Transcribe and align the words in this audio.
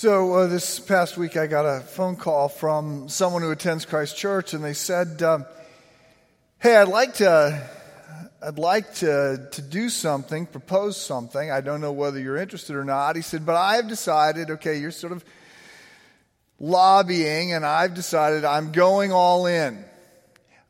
So, 0.00 0.32
uh, 0.34 0.46
this 0.46 0.78
past 0.78 1.16
week, 1.18 1.36
I 1.36 1.48
got 1.48 1.64
a 1.64 1.80
phone 1.80 2.14
call 2.14 2.48
from 2.48 3.08
someone 3.08 3.42
who 3.42 3.50
attends 3.50 3.84
Christ 3.84 4.16
Church, 4.16 4.54
and 4.54 4.62
they 4.62 4.72
said, 4.72 5.20
um, 5.24 5.44
Hey, 6.60 6.76
I'd 6.76 6.86
like 6.86 7.14
to. 7.14 7.68
I'd 8.40 8.60
like 8.60 8.94
to, 8.94 9.48
to 9.50 9.60
do 9.60 9.88
something, 9.88 10.46
propose 10.46 10.96
something. 10.96 11.50
I 11.50 11.62
don't 11.62 11.80
know 11.80 11.90
whether 11.90 12.20
you're 12.20 12.36
interested 12.36 12.76
or 12.76 12.84
not. 12.84 13.16
He 13.16 13.22
said, 13.22 13.44
but 13.44 13.56
I've 13.56 13.88
decided, 13.88 14.52
okay, 14.52 14.78
you're 14.78 14.92
sort 14.92 15.12
of 15.12 15.24
lobbying, 16.60 17.52
and 17.52 17.66
I've 17.66 17.94
decided 17.94 18.44
I'm 18.44 18.70
going 18.70 19.10
all 19.10 19.46
in. 19.46 19.84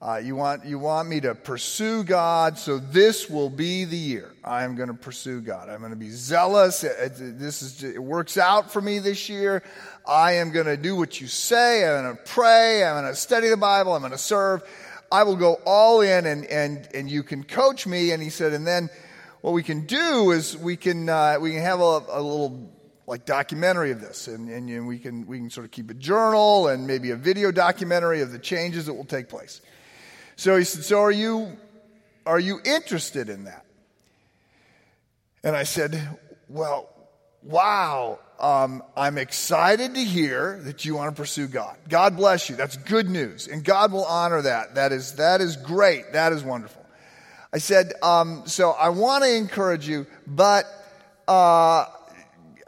Uh, 0.00 0.20
you, 0.22 0.36
want, 0.36 0.64
you 0.64 0.78
want 0.78 1.08
me 1.08 1.18
to 1.20 1.34
pursue 1.34 2.04
God, 2.04 2.56
so 2.56 2.78
this 2.78 3.28
will 3.28 3.50
be 3.50 3.84
the 3.84 3.96
year. 3.96 4.32
I 4.44 4.62
am 4.62 4.76
going 4.76 4.90
to 4.90 4.94
pursue 4.94 5.40
God. 5.40 5.68
I'm 5.68 5.80
going 5.80 5.90
to 5.90 5.96
be 5.96 6.10
zealous. 6.10 6.84
It, 6.84 6.92
it, 7.00 7.38
this 7.40 7.62
is, 7.62 7.82
it 7.82 8.00
works 8.00 8.38
out 8.38 8.70
for 8.70 8.80
me 8.80 9.00
this 9.00 9.28
year. 9.28 9.64
I 10.06 10.34
am 10.34 10.52
going 10.52 10.66
to 10.66 10.76
do 10.76 10.94
what 10.94 11.20
you 11.20 11.26
say. 11.26 11.84
I'm 11.84 12.04
going 12.04 12.16
to 12.16 12.22
pray. 12.22 12.84
I'm 12.84 13.02
going 13.02 13.12
to 13.12 13.18
study 13.18 13.48
the 13.48 13.56
Bible. 13.56 13.92
I'm 13.92 14.00
going 14.00 14.12
to 14.12 14.18
serve. 14.18 14.62
I 15.10 15.24
will 15.24 15.34
go 15.34 15.54
all 15.66 16.00
in, 16.00 16.26
and, 16.26 16.44
and, 16.44 16.88
and 16.94 17.10
you 17.10 17.24
can 17.24 17.42
coach 17.42 17.84
me. 17.84 18.12
And 18.12 18.22
he 18.22 18.30
said, 18.30 18.52
and 18.52 18.64
then 18.64 18.90
what 19.40 19.50
we 19.50 19.64
can 19.64 19.84
do 19.84 20.30
is 20.30 20.56
we 20.56 20.76
can, 20.76 21.08
uh, 21.08 21.38
we 21.40 21.50
can 21.50 21.62
have 21.62 21.80
a, 21.80 22.04
a 22.10 22.22
little 22.22 22.72
like 23.08 23.24
documentary 23.24 23.90
of 23.90 24.00
this 24.00 24.28
and, 24.28 24.50
and 24.50 24.66
know, 24.66 24.82
we 24.82 24.98
can 24.98 25.26
we 25.26 25.38
can 25.38 25.48
sort 25.48 25.64
of 25.64 25.70
keep 25.70 25.90
a 25.90 25.94
journal 25.94 26.68
and 26.68 26.86
maybe 26.86 27.10
a 27.10 27.16
video 27.16 27.50
documentary 27.50 28.20
of 28.20 28.32
the 28.32 28.38
changes 28.38 28.84
that 28.84 28.92
will 28.92 29.06
take 29.06 29.30
place 29.30 29.62
so 30.38 30.56
he 30.56 30.62
said, 30.62 30.84
So 30.84 31.00
are 31.00 31.10
you, 31.10 31.58
are 32.24 32.38
you 32.38 32.60
interested 32.64 33.28
in 33.28 33.44
that? 33.44 33.66
And 35.42 35.56
I 35.56 35.64
said, 35.64 36.00
Well, 36.48 36.88
wow. 37.42 38.20
Um, 38.38 38.84
I'm 38.96 39.18
excited 39.18 39.96
to 39.96 40.00
hear 40.00 40.60
that 40.62 40.84
you 40.84 40.94
want 40.94 41.14
to 41.14 41.20
pursue 41.20 41.48
God. 41.48 41.76
God 41.88 42.16
bless 42.16 42.48
you. 42.48 42.54
That's 42.54 42.76
good 42.76 43.10
news. 43.10 43.48
And 43.48 43.64
God 43.64 43.90
will 43.90 44.04
honor 44.04 44.40
that. 44.42 44.76
That 44.76 44.92
is, 44.92 45.14
that 45.14 45.40
is 45.40 45.56
great. 45.56 46.12
That 46.12 46.32
is 46.32 46.44
wonderful. 46.44 46.86
I 47.52 47.58
said, 47.58 47.94
um, 48.00 48.44
So 48.46 48.70
I 48.70 48.90
want 48.90 49.24
to 49.24 49.34
encourage 49.34 49.88
you, 49.88 50.06
but 50.24 50.66
uh, 51.26 51.86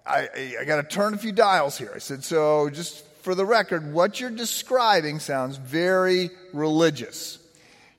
I, 0.05 0.29
I 0.61 0.65
got 0.67 0.79
to 0.79 0.83
turn 0.83 1.15
a 1.15 1.19
few 1.19 1.31
dials 1.31 1.79
here. 1.79 1.93
I 1.95 1.99
said, 1.99 2.25
So 2.25 2.69
just 2.69 3.07
for 3.23 3.37
the 3.37 3.47
record, 3.47 3.93
what 3.93 4.19
you're 4.19 4.29
describing 4.29 5.21
sounds 5.21 5.57
very 5.57 6.31
religious. 6.53 7.40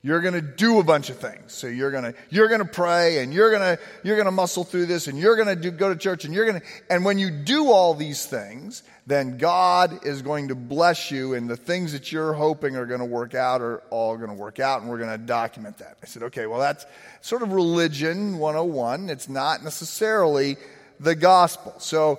You're 0.04 0.20
going 0.20 0.34
to 0.34 0.42
do 0.42 0.80
a 0.80 0.82
bunch 0.82 1.10
of 1.10 1.18
things. 1.18 1.52
So 1.52 1.68
you're 1.68 1.92
going 1.92 2.02
to 2.02 2.14
you're 2.28 2.48
going 2.48 2.60
to 2.60 2.64
pray 2.64 3.22
and 3.22 3.32
you're 3.32 3.50
going 3.50 3.76
to 3.76 3.82
you're 4.02 4.16
going 4.16 4.26
to 4.26 4.32
muscle 4.32 4.64
through 4.64 4.86
this 4.86 5.06
and 5.06 5.16
you're 5.16 5.36
going 5.36 5.60
to 5.60 5.70
go 5.70 5.90
to 5.90 5.96
church 5.96 6.24
and 6.24 6.34
you're 6.34 6.44
going 6.44 6.60
to 6.60 6.66
and 6.90 7.04
when 7.04 7.18
you 7.18 7.30
do 7.30 7.70
all 7.70 7.94
these 7.94 8.26
things, 8.26 8.82
then 9.06 9.38
God 9.38 10.04
is 10.04 10.20
going 10.22 10.48
to 10.48 10.56
bless 10.56 11.12
you 11.12 11.34
and 11.34 11.48
the 11.48 11.56
things 11.56 11.92
that 11.92 12.10
you're 12.10 12.32
hoping 12.32 12.74
are 12.74 12.86
going 12.86 12.98
to 12.98 13.06
work 13.06 13.36
out 13.36 13.60
are 13.60 13.78
all 13.90 14.16
going 14.16 14.30
to 14.30 14.34
work 14.34 14.58
out 14.58 14.80
and 14.80 14.90
we're 14.90 14.98
going 14.98 15.16
to 15.16 15.24
document 15.24 15.78
that. 15.78 15.98
I 16.02 16.06
said, 16.06 16.24
"Okay, 16.24 16.46
well 16.46 16.58
that's 16.58 16.84
sort 17.20 17.42
of 17.42 17.52
religion 17.52 18.38
101. 18.38 19.08
It's 19.08 19.28
not 19.28 19.62
necessarily 19.62 20.56
the 20.98 21.14
gospel." 21.14 21.74
So 21.78 22.18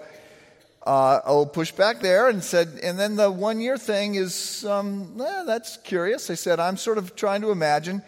uh, 0.86 1.22
I'll 1.26 1.45
push 1.45 1.72
back 1.72 2.02
there 2.02 2.28
and 2.28 2.44
said, 2.44 2.80
and 2.84 3.00
then 3.00 3.16
the 3.16 3.31
one 3.31 3.62
year 3.62 3.78
thing 3.78 4.16
is, 4.16 4.66
um, 4.66 5.16
eh, 5.20 5.44
that's 5.45 5.78
curious. 5.78 6.30
I 6.30 6.34
said, 6.34 6.59
I'm 6.59 6.76
sort 6.76 6.98
of 6.98 7.16
trying 7.16 7.42
to 7.42 7.52
imagine 7.52 8.02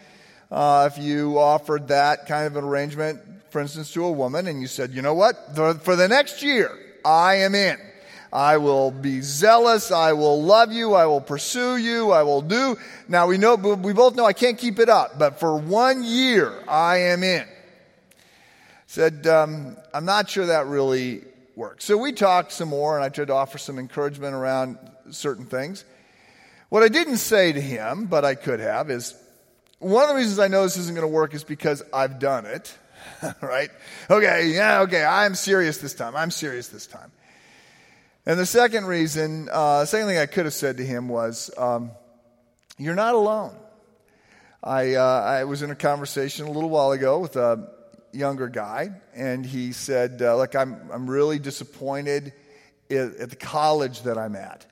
uh, 0.50 0.88
if 0.92 1.02
you 1.02 1.38
offered 1.38 1.88
that 1.88 2.26
kind 2.26 2.46
of 2.46 2.56
an 2.56 2.64
arrangement, 2.64 3.20
for 3.50 3.62
instance, 3.62 3.92
to 3.94 4.04
a 4.04 4.12
woman, 4.12 4.46
and 4.46 4.60
you 4.60 4.66
said, 4.66 4.92
you 4.92 5.00
know 5.00 5.14
what, 5.14 5.56
for 5.82 5.96
the 5.96 6.06
next 6.06 6.42
year, 6.42 6.70
I 7.04 7.36
am 7.36 7.54
in. 7.54 7.78
I 8.30 8.58
will 8.58 8.90
be 8.90 9.22
zealous. 9.22 9.90
I 9.90 10.12
will 10.12 10.42
love 10.42 10.70
you. 10.70 10.92
I 10.92 11.06
will 11.06 11.22
pursue 11.22 11.78
you. 11.78 12.10
I 12.10 12.24
will 12.24 12.42
do. 12.42 12.76
Now 13.08 13.26
we 13.26 13.38
know, 13.38 13.54
we 13.54 13.94
both 13.94 14.14
know 14.14 14.26
I 14.26 14.34
can't 14.34 14.58
keep 14.58 14.78
it 14.78 14.90
up, 14.90 15.18
but 15.18 15.40
for 15.40 15.56
one 15.56 16.04
year, 16.04 16.52
I 16.68 16.98
am 16.98 17.22
in. 17.22 17.46
Said, 18.86 19.26
um, 19.26 19.78
I'm 19.94 20.04
not 20.04 20.28
sure 20.28 20.46
that 20.46 20.66
really 20.66 21.24
work. 21.56 21.80
So 21.80 21.96
we 21.96 22.12
talked 22.12 22.52
some 22.52 22.68
more, 22.68 22.96
and 22.96 23.04
I 23.04 23.08
tried 23.08 23.28
to 23.28 23.34
offer 23.34 23.58
some 23.58 23.78
encouragement 23.78 24.34
around 24.34 24.78
certain 25.10 25.46
things. 25.46 25.84
What 26.68 26.82
I 26.82 26.88
didn't 26.88 27.16
say 27.16 27.52
to 27.52 27.60
him, 27.60 28.06
but 28.06 28.24
I 28.24 28.34
could 28.34 28.60
have, 28.60 28.90
is 28.90 29.14
one 29.78 30.02
of 30.02 30.10
the 30.10 30.14
reasons 30.14 30.38
I 30.38 30.48
know 30.48 30.62
this 30.62 30.76
isn't 30.76 30.94
going 30.94 31.06
to 31.06 31.12
work 31.12 31.34
is 31.34 31.44
because 31.44 31.82
I've 31.92 32.18
done 32.18 32.44
it. 32.46 32.76
right? 33.40 33.70
Okay, 34.10 34.52
yeah, 34.54 34.80
okay, 34.82 35.04
I'm 35.04 35.34
serious 35.34 35.78
this 35.78 35.94
time. 35.94 36.14
I'm 36.14 36.30
serious 36.30 36.68
this 36.68 36.86
time. 36.86 37.10
And 38.26 38.38
the 38.38 38.46
second 38.46 38.86
reason, 38.86 39.48
uh, 39.50 39.84
second 39.84 40.08
thing 40.08 40.18
I 40.18 40.26
could 40.26 40.44
have 40.44 40.54
said 40.54 40.78
to 40.78 40.84
him 40.84 41.08
was, 41.08 41.50
um, 41.56 41.92
You're 42.76 42.96
not 42.96 43.14
alone. 43.14 43.54
I, 44.62 44.94
uh, 44.94 45.02
I 45.02 45.44
was 45.44 45.62
in 45.62 45.70
a 45.70 45.76
conversation 45.76 46.46
a 46.46 46.50
little 46.50 46.70
while 46.70 46.90
ago 46.90 47.20
with 47.20 47.36
a 47.36 47.70
younger 48.16 48.48
guy, 48.48 48.90
and 49.14 49.44
he 49.44 49.72
said, 49.72 50.20
uh, 50.22 50.36
Look, 50.36 50.54
I'm, 50.54 50.90
I'm 50.92 51.08
really 51.08 51.38
disappointed 51.38 52.32
at, 52.90 53.30
the 53.30 53.36
college 53.36 54.02
that 54.02 54.18
I'm 54.18 54.36
at. 54.36 54.66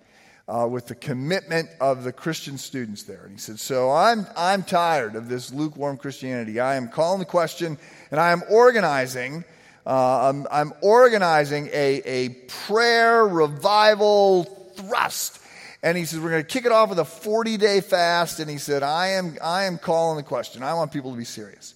Uh, 0.46 0.68
with 0.70 0.86
the 0.88 0.94
commitment 0.94 1.70
of 1.80 2.04
the 2.04 2.12
Christian 2.12 2.58
students 2.58 3.04
there. 3.04 3.22
And 3.24 3.32
he 3.32 3.38
said, 3.38 3.58
So 3.58 3.90
I'm, 3.90 4.26
I'm 4.36 4.62
tired 4.62 5.16
of 5.16 5.26
this 5.26 5.50
lukewarm 5.50 5.96
Christianity. 5.96 6.60
I 6.60 6.74
am 6.74 6.88
calling 6.88 7.18
the 7.18 7.24
question 7.24 7.78
and 8.10 8.20
I 8.20 8.30
am 8.30 8.42
organizing. 8.50 9.44
Uh, 9.86 10.28
I'm, 10.28 10.46
I'm, 10.50 10.74
organizing 10.82 11.68
a, 11.68 12.02
a 12.04 12.28
prayer 12.66 13.26
revival 13.26 14.44
thrust. 14.76 15.40
And 15.82 15.96
he 15.96 16.04
says, 16.04 16.20
We're 16.20 16.28
going 16.28 16.42
to 16.42 16.48
kick 16.48 16.66
it 16.66 16.72
off 16.72 16.90
with 16.90 16.98
a 16.98 17.06
40 17.06 17.56
day 17.56 17.80
fast. 17.80 18.38
And 18.38 18.50
he 18.50 18.58
said, 18.58 18.82
I 18.82 19.12
am, 19.12 19.38
I 19.42 19.64
am 19.64 19.78
calling 19.78 20.18
the 20.18 20.22
question. 20.24 20.62
I 20.62 20.74
want 20.74 20.92
people 20.92 21.12
to 21.12 21.16
be 21.16 21.24
serious. 21.24 21.74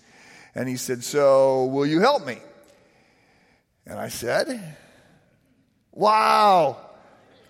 And 0.54 0.69
he 0.69 0.76
said, 0.76 1.04
So, 1.04 1.66
will 1.66 1.86
you 1.86 2.00
help 2.00 2.26
me? 2.26 2.38
And 3.86 3.98
I 3.98 4.09
said, 4.09 4.76
Wow. 5.92 6.76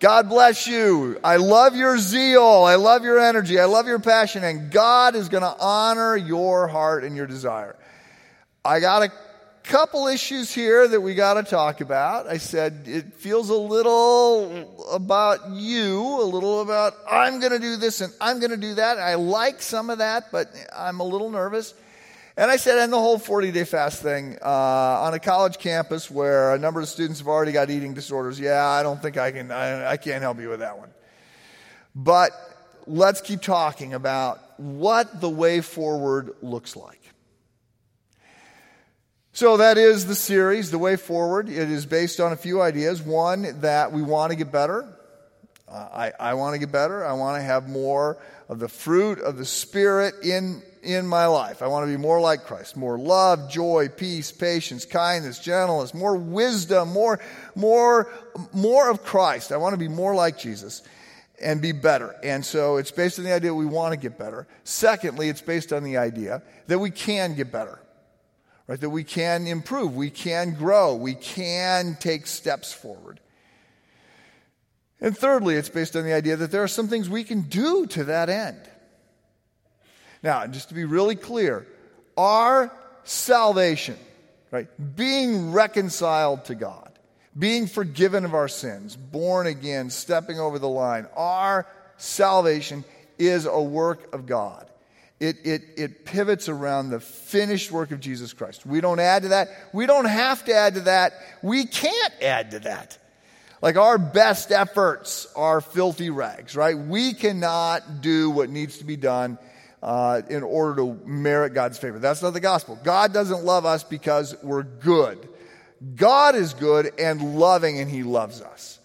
God 0.00 0.28
bless 0.28 0.68
you. 0.68 1.18
I 1.24 1.36
love 1.36 1.74
your 1.74 1.98
zeal. 1.98 2.42
I 2.42 2.76
love 2.76 3.02
your 3.02 3.18
energy. 3.18 3.58
I 3.58 3.64
love 3.64 3.88
your 3.88 3.98
passion. 3.98 4.44
And 4.44 4.70
God 4.70 5.16
is 5.16 5.28
going 5.28 5.42
to 5.42 5.56
honor 5.58 6.16
your 6.16 6.68
heart 6.68 7.02
and 7.02 7.16
your 7.16 7.26
desire. 7.26 7.76
I 8.64 8.78
got 8.78 9.02
a 9.02 9.12
couple 9.64 10.06
issues 10.06 10.54
here 10.54 10.86
that 10.86 11.00
we 11.00 11.14
got 11.14 11.34
to 11.34 11.42
talk 11.42 11.80
about. 11.80 12.26
I 12.26 12.38
said, 12.38 12.84
it 12.86 13.14
feels 13.14 13.50
a 13.50 13.56
little 13.56 14.86
about 14.92 15.50
you, 15.50 16.00
a 16.00 16.24
little 16.24 16.62
about, 16.62 16.94
I'm 17.10 17.40
going 17.40 17.52
to 17.52 17.58
do 17.58 17.76
this 17.76 18.00
and 18.00 18.12
I'm 18.20 18.38
going 18.38 18.50
to 18.50 18.56
do 18.56 18.74
that. 18.74 18.98
I 18.98 19.16
like 19.16 19.60
some 19.60 19.90
of 19.90 19.98
that, 19.98 20.30
but 20.30 20.50
I'm 20.74 21.00
a 21.00 21.04
little 21.04 21.30
nervous. 21.30 21.74
And 22.38 22.52
I 22.52 22.56
said, 22.56 22.78
and 22.78 22.92
the 22.92 23.00
whole 23.00 23.18
40 23.18 23.50
day 23.50 23.64
fast 23.64 24.00
thing 24.00 24.38
uh, 24.40 24.48
on 24.48 25.12
a 25.12 25.18
college 25.18 25.58
campus 25.58 26.08
where 26.08 26.54
a 26.54 26.58
number 26.58 26.80
of 26.80 26.86
students 26.86 27.18
have 27.18 27.26
already 27.26 27.50
got 27.50 27.68
eating 27.68 27.94
disorders. 27.94 28.38
Yeah, 28.38 28.64
I 28.64 28.84
don't 28.84 29.02
think 29.02 29.16
I 29.16 29.32
can, 29.32 29.50
I, 29.50 29.90
I 29.90 29.96
can't 29.96 30.22
help 30.22 30.38
you 30.38 30.48
with 30.48 30.60
that 30.60 30.78
one. 30.78 30.90
But 31.96 32.30
let's 32.86 33.20
keep 33.20 33.42
talking 33.42 33.92
about 33.92 34.38
what 34.56 35.20
the 35.20 35.28
way 35.28 35.60
forward 35.60 36.30
looks 36.40 36.76
like. 36.76 37.00
So 39.32 39.56
that 39.56 39.76
is 39.76 40.06
the 40.06 40.14
series, 40.14 40.70
The 40.70 40.78
Way 40.78 40.94
Forward. 40.94 41.48
It 41.48 41.68
is 41.68 41.86
based 41.86 42.20
on 42.20 42.30
a 42.30 42.36
few 42.36 42.62
ideas. 42.62 43.02
One, 43.02 43.62
that 43.62 43.90
we 43.90 44.00
want 44.00 44.30
to 44.30 44.36
get 44.36 44.52
better. 44.52 44.86
Uh, 45.66 45.72
I, 45.74 46.12
I 46.20 46.34
want 46.34 46.54
to 46.54 46.60
get 46.60 46.70
better. 46.70 47.04
I 47.04 47.14
want 47.14 47.36
to 47.36 47.42
have 47.42 47.68
more 47.68 48.16
of 48.48 48.60
the 48.60 48.68
fruit 48.68 49.18
of 49.18 49.38
the 49.38 49.44
Spirit 49.44 50.14
in 50.22 50.62
in 50.82 51.06
my 51.06 51.26
life. 51.26 51.62
I 51.62 51.66
want 51.66 51.86
to 51.86 51.90
be 51.90 51.96
more 51.96 52.20
like 52.20 52.44
Christ. 52.44 52.76
More 52.76 52.98
love, 52.98 53.50
joy, 53.50 53.88
peace, 53.88 54.32
patience, 54.32 54.84
kindness, 54.84 55.38
gentleness, 55.38 55.94
more 55.94 56.16
wisdom, 56.16 56.90
more, 56.90 57.20
more, 57.54 58.12
more 58.52 58.90
of 58.90 59.02
Christ. 59.02 59.52
I 59.52 59.56
want 59.56 59.74
to 59.74 59.78
be 59.78 59.88
more 59.88 60.14
like 60.14 60.38
Jesus 60.38 60.82
and 61.40 61.62
be 61.62 61.72
better. 61.72 62.14
And 62.22 62.44
so 62.44 62.76
it's 62.76 62.90
based 62.90 63.18
on 63.18 63.24
the 63.24 63.32
idea 63.32 63.54
we 63.54 63.66
want 63.66 63.92
to 63.92 63.98
get 63.98 64.18
better. 64.18 64.46
Secondly, 64.64 65.28
it's 65.28 65.40
based 65.40 65.72
on 65.72 65.84
the 65.84 65.96
idea 65.96 66.42
that 66.66 66.78
we 66.78 66.90
can 66.90 67.34
get 67.34 67.52
better. 67.52 67.80
Right? 68.66 68.80
That 68.80 68.90
we 68.90 69.04
can 69.04 69.46
improve, 69.46 69.96
we 69.96 70.10
can 70.10 70.54
grow, 70.54 70.94
we 70.94 71.14
can 71.14 71.96
take 71.98 72.26
steps 72.26 72.72
forward. 72.72 73.18
And 75.00 75.16
thirdly, 75.16 75.54
it's 75.54 75.68
based 75.68 75.96
on 75.96 76.04
the 76.04 76.12
idea 76.12 76.36
that 76.36 76.50
there 76.50 76.62
are 76.62 76.68
some 76.68 76.88
things 76.88 77.08
we 77.08 77.24
can 77.24 77.42
do 77.42 77.86
to 77.86 78.04
that 78.04 78.28
end. 78.28 78.60
Now, 80.22 80.46
just 80.46 80.68
to 80.68 80.74
be 80.74 80.84
really 80.84 81.16
clear, 81.16 81.66
our 82.16 82.72
salvation, 83.04 83.96
right, 84.50 84.68
being 84.96 85.52
reconciled 85.52 86.44
to 86.46 86.54
God, 86.54 86.90
being 87.38 87.66
forgiven 87.66 88.24
of 88.24 88.34
our 88.34 88.48
sins, 88.48 88.96
born 88.96 89.46
again, 89.46 89.90
stepping 89.90 90.40
over 90.40 90.58
the 90.58 90.68
line, 90.68 91.06
our 91.16 91.66
salvation 91.96 92.84
is 93.18 93.46
a 93.46 93.60
work 93.60 94.12
of 94.12 94.26
God. 94.26 94.68
It, 95.20 95.38
it, 95.44 95.62
it 95.76 96.04
pivots 96.04 96.48
around 96.48 96.90
the 96.90 97.00
finished 97.00 97.72
work 97.72 97.90
of 97.90 97.98
Jesus 97.98 98.32
Christ. 98.32 98.64
We 98.64 98.80
don't 98.80 99.00
add 99.00 99.22
to 99.22 99.28
that. 99.30 99.48
We 99.72 99.86
don't 99.86 100.04
have 100.04 100.44
to 100.44 100.54
add 100.54 100.74
to 100.74 100.80
that. 100.82 101.12
We 101.42 101.64
can't 101.66 102.22
add 102.22 102.52
to 102.52 102.60
that. 102.60 102.98
Like 103.60 103.76
our 103.76 103.98
best 103.98 104.52
efforts 104.52 105.26
are 105.34 105.60
filthy 105.60 106.10
rags, 106.10 106.54
right? 106.54 106.78
We 106.78 107.14
cannot 107.14 108.00
do 108.00 108.30
what 108.30 108.48
needs 108.48 108.78
to 108.78 108.84
be 108.84 108.96
done 108.96 109.38
uh, 109.82 110.22
in 110.28 110.42
order 110.42 110.76
to 110.76 111.00
merit 111.06 111.54
God's 111.54 111.78
favor. 111.78 111.98
That's 111.98 112.22
not 112.22 112.32
the 112.32 112.40
gospel. 112.40 112.78
God 112.82 113.12
doesn't 113.12 113.44
love 113.44 113.64
us 113.64 113.84
because 113.84 114.34
we're 114.42 114.62
good. 114.62 115.28
God 115.94 116.34
is 116.34 116.54
good 116.54 116.92
and 116.98 117.38
loving, 117.38 117.78
and 117.80 117.88
He 117.90 118.02
loves 118.02 118.40
us. 118.40 118.78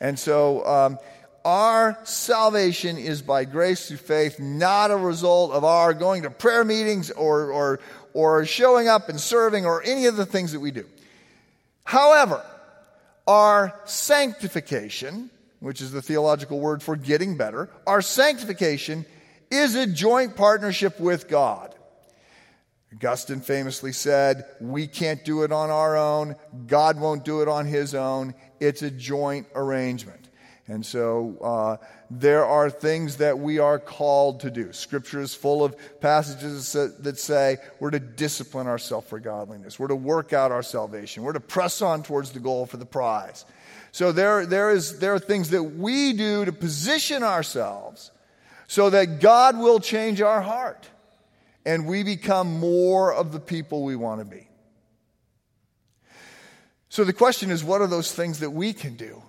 And 0.00 0.18
so, 0.18 0.66
um, 0.66 0.98
our 1.44 1.98
salvation 2.04 2.96
is 2.96 3.20
by 3.20 3.44
grace 3.44 3.88
through 3.88 3.98
faith, 3.98 4.40
not 4.40 4.90
a 4.90 4.96
result 4.96 5.52
of 5.52 5.62
our 5.62 5.92
going 5.92 6.22
to 6.22 6.30
prayer 6.30 6.64
meetings 6.64 7.10
or, 7.10 7.52
or, 7.52 7.80
or 8.14 8.46
showing 8.46 8.88
up 8.88 9.10
and 9.10 9.20
serving 9.20 9.66
or 9.66 9.82
any 9.82 10.06
of 10.06 10.16
the 10.16 10.24
things 10.24 10.52
that 10.52 10.60
we 10.60 10.70
do. 10.70 10.86
However, 11.84 12.42
our 13.26 13.78
sanctification, 13.84 15.30
which 15.60 15.82
is 15.82 15.92
the 15.92 16.00
theological 16.00 16.60
word 16.60 16.82
for 16.82 16.96
getting 16.96 17.36
better, 17.36 17.68
our 17.86 18.00
sanctification 18.00 19.04
is 19.54 19.74
a 19.74 19.86
joint 19.86 20.36
partnership 20.36 21.00
with 21.00 21.28
God. 21.28 21.74
Augustine 22.94 23.40
famously 23.40 23.92
said, 23.92 24.44
We 24.60 24.86
can't 24.86 25.24
do 25.24 25.42
it 25.42 25.52
on 25.52 25.70
our 25.70 25.96
own. 25.96 26.36
God 26.66 26.98
won't 27.00 27.24
do 27.24 27.42
it 27.42 27.48
on 27.48 27.66
his 27.66 27.94
own. 27.94 28.34
It's 28.60 28.82
a 28.82 28.90
joint 28.90 29.46
arrangement. 29.54 30.28
And 30.66 30.84
so 30.84 31.36
uh, 31.42 31.84
there 32.10 32.46
are 32.46 32.70
things 32.70 33.16
that 33.16 33.38
we 33.38 33.58
are 33.58 33.78
called 33.78 34.40
to 34.40 34.50
do. 34.50 34.72
Scripture 34.72 35.20
is 35.20 35.34
full 35.34 35.62
of 35.62 35.76
passages 36.00 36.72
that 36.72 37.18
say 37.18 37.58
we're 37.80 37.90
to 37.90 37.98
discipline 37.98 38.66
ourselves 38.66 39.06
for 39.06 39.20
godliness, 39.20 39.78
we're 39.78 39.88
to 39.88 39.96
work 39.96 40.32
out 40.32 40.52
our 40.52 40.62
salvation, 40.62 41.22
we're 41.22 41.32
to 41.34 41.40
press 41.40 41.82
on 41.82 42.02
towards 42.02 42.30
the 42.30 42.40
goal 42.40 42.64
for 42.64 42.78
the 42.78 42.86
prize. 42.86 43.44
So 43.92 44.10
there, 44.10 44.46
there, 44.46 44.70
is, 44.70 44.98
there 44.98 45.14
are 45.14 45.18
things 45.18 45.50
that 45.50 45.62
we 45.62 46.14
do 46.14 46.44
to 46.44 46.52
position 46.52 47.22
ourselves 47.22 48.10
so 48.74 48.90
that 48.90 49.20
God 49.20 49.56
will 49.56 49.78
change 49.78 50.20
our 50.20 50.42
heart 50.42 50.88
and 51.64 51.86
we 51.86 52.02
become 52.02 52.58
more 52.58 53.14
of 53.14 53.30
the 53.30 53.38
people 53.38 53.84
we 53.84 53.94
want 53.94 54.18
to 54.20 54.24
be. 54.24 54.48
So 56.88 57.04
the 57.04 57.12
question 57.12 57.52
is 57.52 57.62
what 57.62 57.82
are 57.82 57.86
those 57.86 58.12
things 58.12 58.40
that 58.40 58.50
we 58.50 58.72
can 58.72 58.96
do? 58.96 59.22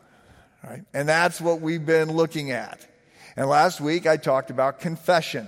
Right? 0.64 0.82
And 0.96 1.08
that's 1.08 1.40
what 1.40 1.62
we've 1.62 1.86
been 1.86 2.12
looking 2.12 2.50
at. 2.50 2.88
And 3.36 3.48
last 3.48 3.80
week 3.80 4.08
I 4.08 4.18
talked 4.18 4.50
about 4.50 4.80
confession, 4.80 5.48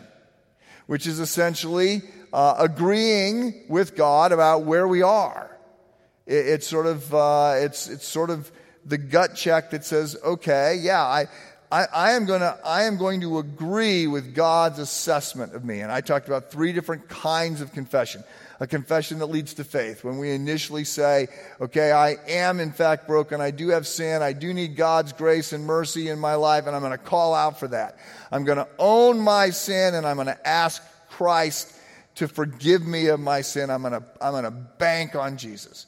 which 0.85 1.07
is 1.07 1.19
essentially 1.19 2.03
uh, 2.31 2.53
agreeing 2.59 3.65
with 3.67 3.95
God 3.95 4.31
about 4.31 4.63
where 4.63 4.87
we 4.87 5.01
are. 5.01 5.57
It, 6.27 6.45
it's 6.45 6.67
sort 6.67 6.85
of 6.85 7.15
uh, 7.15 7.53
it's 7.55 7.89
it's 7.89 8.07
sort 8.07 8.29
of 8.29 8.51
the 8.85 8.99
gut 8.99 9.35
check 9.35 9.71
that 9.71 9.83
says, 9.83 10.15
okay, 10.23 10.75
yeah, 10.81 11.01
I, 11.01 11.25
I, 11.71 11.85
I, 11.93 12.11
am 12.11 12.25
gonna, 12.25 12.57
I 12.63 12.83
am 12.83 12.97
going 12.97 13.21
to 13.21 13.39
agree 13.39 14.07
with 14.07 14.33
God's 14.33 14.79
assessment 14.79 15.53
of 15.53 15.65
me. 15.65 15.81
And 15.81 15.91
I 15.91 16.01
talked 16.01 16.27
about 16.27 16.49
three 16.49 16.71
different 16.71 17.09
kinds 17.09 17.61
of 17.61 17.73
confession 17.73 18.23
a 18.59 18.67
confession 18.67 19.19
that 19.19 19.27
leads 19.27 19.53
to 19.55 19.63
faith. 19.63 20.03
When 20.03 20.17
we 20.17 20.31
initially 20.31 20.83
say, 20.83 21.27
okay, 21.61 21.91
I 21.91 22.15
am 22.27 22.59
in 22.59 22.71
fact 22.71 23.07
broken. 23.07 23.39
I 23.39 23.51
do 23.51 23.69
have 23.69 23.85
sin. 23.85 24.21
I 24.21 24.33
do 24.33 24.53
need 24.53 24.75
God's 24.75 25.13
grace 25.13 25.53
and 25.53 25.65
mercy 25.65 26.09
in 26.09 26.19
my 26.19 26.35
life, 26.35 26.65
and 26.65 26.75
I'm 26.75 26.81
going 26.81 26.91
to 26.91 26.97
call 26.97 27.35
out 27.35 27.59
for 27.59 27.67
that. 27.67 27.97
I'm 28.31 28.45
going 28.45 28.57
to 28.57 28.67
own 28.79 29.19
my 29.19 29.51
sin, 29.51 29.95
and 29.95 30.07
I'm 30.07 30.15
going 30.15 30.27
to 30.27 30.47
ask 30.47 30.81
Christ 31.09 31.73
to 32.15 32.27
forgive 32.27 32.85
me 32.85 33.07
of 33.07 33.19
my 33.19 33.41
sin. 33.41 33.69
I'm 33.69 33.81
going 33.81 33.93
to, 33.93 34.03
I'm 34.19 34.31
going 34.31 34.43
to 34.43 34.51
bank 34.51 35.15
on 35.15 35.37
Jesus. 35.37 35.85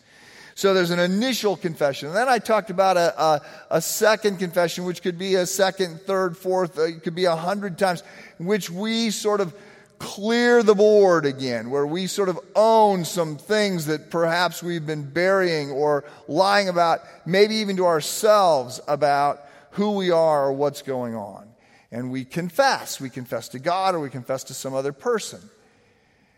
So 0.60 0.74
there's 0.74 0.92
an 0.92 1.00
initial 1.00 1.56
confession. 1.56 2.10
And 2.10 2.18
then 2.18 2.28
I 2.28 2.38
talked 2.38 2.70
about 2.70 2.98
a, 2.98 3.18
a, 3.18 3.42
a, 3.72 3.82
second 3.82 4.40
confession, 4.40 4.84
which 4.84 5.02
could 5.02 5.18
be 5.18 5.36
a 5.36 5.46
second, 5.46 6.02
third, 6.02 6.36
fourth, 6.36 6.78
uh, 6.78 6.82
it 6.82 7.02
could 7.02 7.16
be 7.16 7.24
a 7.24 7.36
hundred 7.38 7.78
times, 7.78 8.04
which 8.40 8.70
we 8.70 9.10
sort 9.10 9.40
of 9.40 9.56
clear 10.00 10.62
the 10.62 10.76
board 10.76 11.26
again, 11.26 11.70
where 11.70 11.88
we 11.88 12.08
sort 12.08 12.28
of 12.28 12.38
own 12.58 13.06
some 13.06 13.38
things 13.38 13.86
that 13.86 14.12
perhaps 14.12 14.62
we've 14.62 14.86
been 14.86 15.10
burying 15.10 15.72
or 15.72 16.04
lying 16.28 16.68
about, 16.68 17.00
maybe 17.26 17.56
even 17.56 17.78
to 17.78 17.86
ourselves 17.86 18.82
about 18.86 19.40
who 19.72 19.92
we 19.92 20.12
are 20.12 20.48
or 20.48 20.52
what's 20.52 20.82
going 20.82 21.16
on. 21.16 21.48
And 21.90 22.12
we 22.12 22.26
confess. 22.26 23.00
We 23.00 23.10
confess 23.10 23.48
to 23.50 23.60
God 23.60 23.96
or 23.96 24.02
we 24.02 24.10
confess 24.10 24.44
to 24.44 24.54
some 24.54 24.74
other 24.74 24.92
person. 24.92 25.40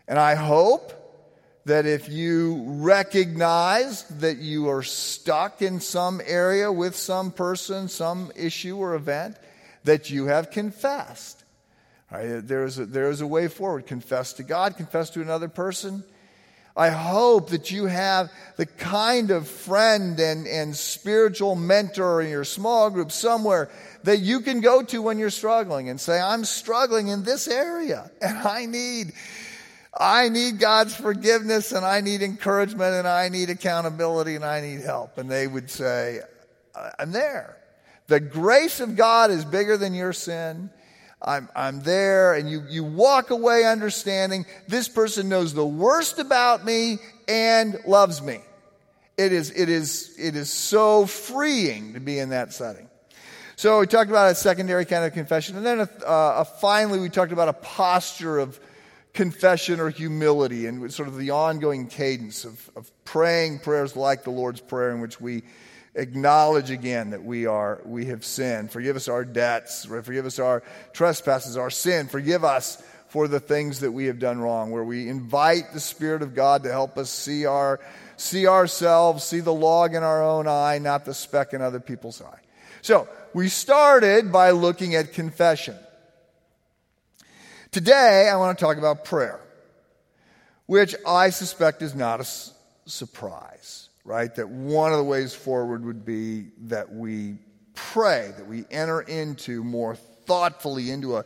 And 0.06 0.16
I 0.16 0.36
hope 0.36 1.01
that 1.64 1.86
if 1.86 2.08
you 2.08 2.64
recognize 2.66 4.02
that 4.04 4.38
you 4.38 4.68
are 4.68 4.82
stuck 4.82 5.62
in 5.62 5.80
some 5.80 6.20
area 6.24 6.72
with 6.72 6.96
some 6.96 7.30
person, 7.30 7.88
some 7.88 8.32
issue 8.34 8.76
or 8.76 8.94
event, 8.94 9.36
that 9.84 10.10
you 10.10 10.26
have 10.26 10.50
confessed 10.50 11.42
Right? 12.12 12.46
There, 12.46 12.64
is 12.64 12.78
a, 12.78 12.84
there 12.84 13.08
is 13.08 13.22
a 13.22 13.26
way 13.26 13.48
forward. 13.48 13.86
Confess 13.86 14.34
to 14.34 14.42
God, 14.42 14.76
confess 14.76 15.08
to 15.10 15.22
another 15.22 15.48
person. 15.48 16.04
I 16.76 16.90
hope 16.90 17.50
that 17.50 17.70
you 17.70 17.86
have 17.86 18.30
the 18.56 18.66
kind 18.66 19.30
of 19.30 19.48
friend 19.48 20.18
and, 20.20 20.46
and 20.46 20.76
spiritual 20.76 21.54
mentor 21.54 22.22
in 22.22 22.30
your 22.30 22.44
small 22.44 22.90
group 22.90 23.12
somewhere 23.12 23.70
that 24.04 24.20
you 24.20 24.40
can 24.40 24.60
go 24.60 24.82
to 24.82 25.02
when 25.02 25.18
you're 25.18 25.30
struggling 25.30 25.88
and 25.88 26.00
say, 26.00 26.20
I'm 26.20 26.44
struggling 26.44 27.08
in 27.08 27.24
this 27.24 27.48
area 27.48 28.10
and 28.20 28.38
I 28.38 28.66
need, 28.66 29.12
I 29.94 30.28
need 30.30 30.58
God's 30.58 30.94
forgiveness 30.94 31.72
and 31.72 31.84
I 31.84 32.00
need 32.00 32.22
encouragement 32.22 32.94
and 32.94 33.06
I 33.06 33.28
need 33.28 33.50
accountability 33.50 34.34
and 34.34 34.44
I 34.44 34.60
need 34.60 34.80
help. 34.80 35.18
And 35.18 35.30
they 35.30 35.46
would 35.46 35.70
say, 35.70 36.20
I'm 36.98 37.12
there. 37.12 37.58
The 38.06 38.20
grace 38.20 38.80
of 38.80 38.96
God 38.96 39.30
is 39.30 39.44
bigger 39.44 39.76
than 39.76 39.94
your 39.94 40.12
sin. 40.12 40.70
I'm, 41.24 41.48
I'm 41.54 41.82
there, 41.82 42.34
and 42.34 42.50
you, 42.50 42.64
you 42.68 42.82
walk 42.82 43.30
away 43.30 43.64
understanding 43.64 44.44
this 44.66 44.88
person 44.88 45.28
knows 45.28 45.54
the 45.54 45.64
worst 45.64 46.18
about 46.18 46.64
me 46.64 46.98
and 47.28 47.78
loves 47.86 48.20
me. 48.20 48.40
It 49.16 49.32
is, 49.32 49.52
it 49.52 49.68
is, 49.68 50.16
it 50.18 50.34
is 50.34 50.50
so 50.50 51.06
freeing 51.06 51.94
to 51.94 52.00
be 52.00 52.18
in 52.18 52.30
that 52.30 52.52
setting. 52.52 52.88
So 53.54 53.78
we 53.78 53.86
talked 53.86 54.10
about 54.10 54.32
a 54.32 54.34
secondary 54.34 54.84
kind 54.84 55.04
of 55.04 55.12
confession, 55.12 55.56
and 55.56 55.64
then 55.64 55.80
a, 55.80 55.88
uh, 56.04 56.34
a 56.38 56.44
finally 56.44 56.98
we 56.98 57.08
talked 57.08 57.30
about 57.30 57.48
a 57.48 57.52
posture 57.52 58.40
of 58.40 58.58
confession 59.14 59.78
or 59.78 59.90
humility, 59.90 60.66
and 60.66 60.92
sort 60.92 61.08
of 61.08 61.16
the 61.18 61.30
ongoing 61.30 61.86
cadence 61.86 62.44
of, 62.44 62.70
of 62.76 62.90
praying 63.04 63.58
prayers 63.58 63.94
like 63.94 64.24
the 64.24 64.30
Lord's 64.30 64.60
Prayer, 64.60 64.90
in 64.90 65.00
which 65.00 65.20
we 65.20 65.42
acknowledge 65.94 66.70
again 66.70 67.10
that 67.10 67.22
we 67.22 67.46
are 67.46 67.80
we 67.84 68.06
have 68.06 68.24
sinned. 68.24 68.70
Forgive 68.70 68.96
us 68.96 69.08
our 69.08 69.24
debts 69.24 69.84
forgive 69.84 70.24
us 70.24 70.38
our 70.38 70.62
trespasses 70.92 71.56
our 71.56 71.70
sin. 71.70 72.08
Forgive 72.08 72.44
us 72.44 72.82
for 73.08 73.28
the 73.28 73.40
things 73.40 73.80
that 73.80 73.92
we 73.92 74.06
have 74.06 74.18
done 74.18 74.40
wrong 74.40 74.70
where 74.70 74.84
we 74.84 75.08
invite 75.08 75.74
the 75.74 75.80
spirit 75.80 76.22
of 76.22 76.34
god 76.34 76.62
to 76.62 76.70
help 76.70 76.96
us 76.96 77.10
see 77.10 77.44
our 77.44 77.78
see 78.16 78.46
ourselves 78.46 79.22
see 79.22 79.40
the 79.40 79.52
log 79.52 79.94
in 79.94 80.02
our 80.02 80.22
own 80.22 80.48
eye 80.48 80.78
not 80.78 81.04
the 81.04 81.12
speck 81.12 81.52
in 81.52 81.60
other 81.60 81.80
people's 81.80 82.22
eye. 82.22 82.40
So 82.80 83.06
we 83.34 83.48
started 83.48 84.32
by 84.32 84.52
looking 84.52 84.94
at 84.94 85.12
confession 85.12 85.76
today 87.72 88.28
i 88.28 88.36
want 88.36 88.56
to 88.56 88.64
talk 88.64 88.76
about 88.76 89.04
prayer 89.04 89.40
which 90.66 90.94
i 91.06 91.30
suspect 91.30 91.82
is 91.82 91.94
not 91.94 92.20
a 92.20 92.22
s- 92.22 92.54
surprise 92.86 93.88
right? 94.04 94.34
That 94.34 94.48
one 94.48 94.92
of 94.92 94.98
the 94.98 95.04
ways 95.04 95.34
forward 95.34 95.84
would 95.84 96.04
be 96.04 96.46
that 96.62 96.92
we 96.92 97.36
pray, 97.74 98.32
that 98.36 98.46
we 98.46 98.64
enter 98.70 99.00
into 99.00 99.62
more 99.62 99.94
thoughtfully 99.94 100.90
into 100.90 101.16
a 101.16 101.24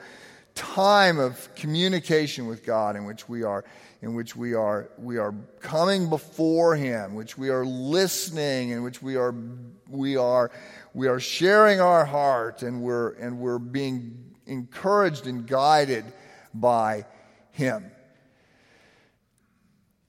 time 0.54 1.18
of 1.18 1.54
communication 1.54 2.46
with 2.46 2.64
God 2.64 2.96
in 2.96 3.04
which 3.04 3.28
we 3.28 3.42
are 3.42 3.64
in 4.02 4.14
which 4.14 4.36
we 4.36 4.54
are 4.54 4.90
we 4.98 5.18
are 5.18 5.34
coming 5.60 6.08
before 6.08 6.74
him 6.76 7.14
which 7.14 7.36
we 7.36 7.50
are 7.50 7.64
listening 7.64 8.70
in 8.70 8.82
which 8.82 9.02
we 9.02 9.16
are 9.16 9.34
we 9.90 10.16
are 10.16 10.50
we 10.94 11.08
are 11.08 11.20
sharing 11.20 11.80
our 11.80 12.06
heart 12.06 12.62
and 12.62 12.80
we're 12.80 13.10
and 13.14 13.38
we're 13.38 13.58
being 13.58 14.16
encouraged 14.46 15.26
and 15.26 15.46
guided 15.46 16.04
by 16.60 17.04
him 17.52 17.90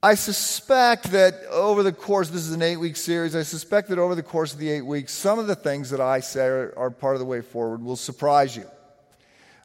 I 0.02 0.14
suspect 0.14 1.12
that 1.12 1.44
over 1.50 1.82
the 1.82 1.92
course, 1.92 2.30
this 2.30 2.44
is 2.44 2.54
an 2.54 2.62
eight 2.62 2.78
week 2.78 2.96
series, 2.96 3.36
I 3.36 3.42
suspect 3.42 3.90
that 3.90 3.98
over 3.98 4.14
the 4.14 4.22
course 4.22 4.54
of 4.54 4.60
the 4.60 4.70
eight 4.70 4.84
weeks, 4.84 5.12
some 5.12 5.40
of 5.40 5.48
the 5.48 5.56
things 5.56 5.90
that 5.90 6.00
I 6.00 6.20
say 6.20 6.46
are, 6.46 6.74
are 6.78 6.92
part 6.92 7.16
of 7.16 7.20
the 7.20 7.26
way 7.26 7.42
forward 7.42 7.82
will 7.82 7.96
surprise 7.96 8.56
you. 8.56 8.66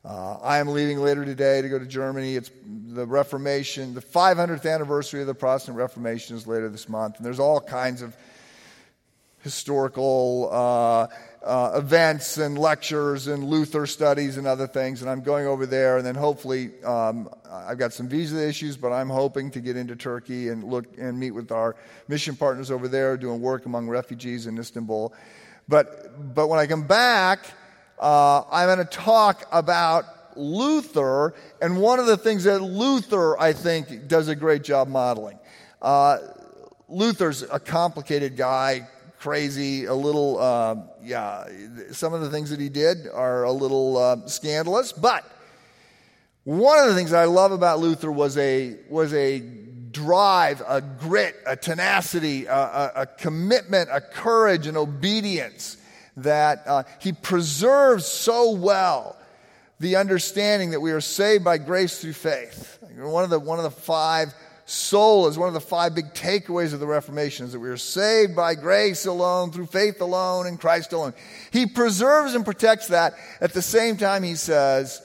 Uh, 0.05 0.39
I 0.43 0.59
am 0.59 0.69
leaving 0.69 0.99
later 0.99 1.27
today 1.27 1.61
to 1.61 1.69
go 1.69 1.79
to 1.79 1.85
Germany. 1.85 2.37
It's 2.37 2.51
the 2.65 3.07
Reformation, 3.07 3.93
the 3.93 4.01
500th 4.01 4.69
anniversary 4.69 5.21
of 5.21 5.27
the 5.27 5.35
Protestant 5.35 5.77
Reformation 5.77 6.35
is 6.35 6.47
later 6.47 6.71
this 6.71 6.89
month, 6.89 7.19
and 7.19 7.27
there's 7.27 7.39
all 7.39 7.61
kinds 7.61 8.01
of 8.01 8.17
historical 9.43 10.49
uh, 10.53 11.07
uh, 11.45 11.73
events 11.77 12.39
and 12.39 12.57
lectures 12.57 13.27
and 13.27 13.45
Luther 13.45 13.87
studies 13.87 14.37
and 14.37 14.47
other 14.47 14.67
things. 14.67 15.03
And 15.03 15.11
I'm 15.11 15.23
going 15.23 15.47
over 15.47 15.67
there, 15.67 15.97
and 15.97 16.07
then 16.07 16.15
hopefully 16.15 16.71
um, 16.85 17.29
I've 17.51 17.79
got 17.79 17.93
some 17.93 18.09
visa 18.09 18.47
issues, 18.47 18.77
but 18.77 18.93
I'm 18.93 19.11
hoping 19.11 19.51
to 19.53 19.61
get 19.61 19.77
into 19.77 19.97
Turkey 19.97 20.49
and 20.49 20.63
look 20.65 20.87
and 20.99 21.19
meet 21.19 21.33
with 21.33 21.51
our 21.51 21.77
mission 22.09 22.37
partners 22.37 22.71
over 22.71 22.89
there, 22.89 23.17
doing 23.17 23.41
work 23.41 23.67
among 23.67 23.89
refugees 23.89 24.47
in 24.47 24.59
Istanbul. 24.59 25.13
But, 25.69 26.35
but 26.35 26.49
when 26.49 26.59
I 26.59 26.67
come 26.67 26.87
back, 26.87 27.45
uh, 27.99 28.43
I'm 28.51 28.67
going 28.67 28.79
to 28.79 28.85
talk 28.85 29.45
about 29.53 30.05
Luther, 30.37 31.35
and 31.61 31.81
one 31.81 31.99
of 31.99 32.07
the 32.07 32.17
things 32.17 32.45
that 32.45 32.61
Luther, 32.61 33.39
I 33.39 33.53
think, 33.53 34.09
does 34.09 34.29
a 34.29 34.35
great 34.35 34.63
job 34.63 34.89
modeling. 34.89 35.39
Uh, 35.81 36.19
Luther's 36.89 37.43
a 37.43 37.59
complicated 37.59 38.37
guy, 38.37 38.89
crazy, 39.23 39.85
a 39.85 39.95
little, 39.95 40.37
uh, 40.41 40.75
yeah, 41.01 41.47
some 41.93 42.13
of 42.13 42.23
the 42.23 42.29
things 42.29 42.51
that 42.51 42.59
he 42.59 42.69
did 42.69 43.07
are 43.07 43.45
a 43.45 43.53
little 43.53 43.97
uh, 43.97 44.27
scandalous, 44.27 44.93
but 44.93 45.25
one 46.43 46.81
of 46.81 46.89
the 46.89 46.97
things 46.97 47.13
I 47.13 47.27
love 47.27 47.53
about 47.53 47.79
Luther 47.79 48.11
was 48.11 48.37
a, 48.37 48.77
was 48.91 49.15
a 49.15 49.39
drive, 49.39 50.61
a 50.67 50.81
grit, 50.81 51.37
a 51.47 51.55
tenacity, 51.55 52.47
a, 52.47 52.53
a, 52.53 52.93
a 52.97 53.07
commitment, 53.07 53.91
a 53.93 54.01
courage, 54.01 54.67
an 54.67 54.77
obedience 54.77 55.77
that 56.17 56.65
uh, 56.67 56.83
he 56.99 57.13
preserves 57.13 58.05
so 58.05 58.51
well 58.51 59.17
the 59.79 59.95
understanding 59.97 60.73
that 60.73 60.81
we 60.81 60.91
are 60.91 61.01
saved 61.01 61.45
by 61.45 61.59
grace 61.59 62.01
through 62.01 62.15
faith. 62.15 62.79
One 62.97 63.23
of 63.23 63.31
the, 63.31 63.39
one 63.39 63.61
of 63.61 63.65
the 63.65 63.71
five 63.71 64.35
solas 64.67 65.37
one 65.37 65.49
of 65.49 65.55
the 65.55 65.61
five 65.61 65.95
big 65.95 66.15
takeaways 66.15 66.73
of 66.73 66.81
the 66.81 66.87
Reformation 66.87 67.47
is 67.47 67.53
that 67.53 67.61
we 67.61 67.69
are 67.69 67.77
saved 67.77 68.37
by 68.37 68.55
grace 68.55 69.07
alone, 69.07 69.51
through 69.51 69.67
faith 69.67 70.01
alone, 70.01 70.47
in 70.47 70.57
Christ 70.57 70.93
alone. 70.93 71.15
He 71.51 71.67
preserves 71.67 72.35
and 72.35 72.45
protects 72.45 72.89
that. 72.89 73.15
At 73.41 73.53
the 73.53 73.63
same 73.63 73.97
time, 73.97 74.23
he 74.23 74.35
says, 74.35 75.03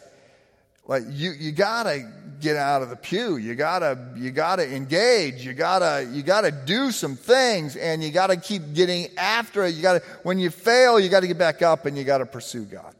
like, 0.87 1.03
you, 1.09 1.31
you 1.31 1.51
gotta 1.51 2.09
get 2.39 2.55
out 2.55 2.81
of 2.81 2.89
the 2.89 2.95
pew. 2.95 3.35
You 3.37 3.55
gotta, 3.55 4.13
you 4.15 4.31
gotta 4.31 4.73
engage. 4.73 5.45
You 5.45 5.53
gotta, 5.53 6.07
you 6.11 6.23
gotta 6.23 6.51
do 6.51 6.91
some 6.91 7.15
things 7.15 7.75
and 7.75 8.03
you 8.03 8.11
gotta 8.11 8.37
keep 8.37 8.73
getting 8.73 9.07
after 9.17 9.65
it. 9.65 9.75
You 9.75 9.81
gotta, 9.81 10.03
when 10.23 10.39
you 10.39 10.49
fail, 10.49 10.99
you 10.99 11.09
gotta 11.09 11.27
get 11.27 11.37
back 11.37 11.61
up 11.61 11.85
and 11.85 11.97
you 11.97 12.03
gotta 12.03 12.25
pursue 12.25 12.63
God. 12.63 12.93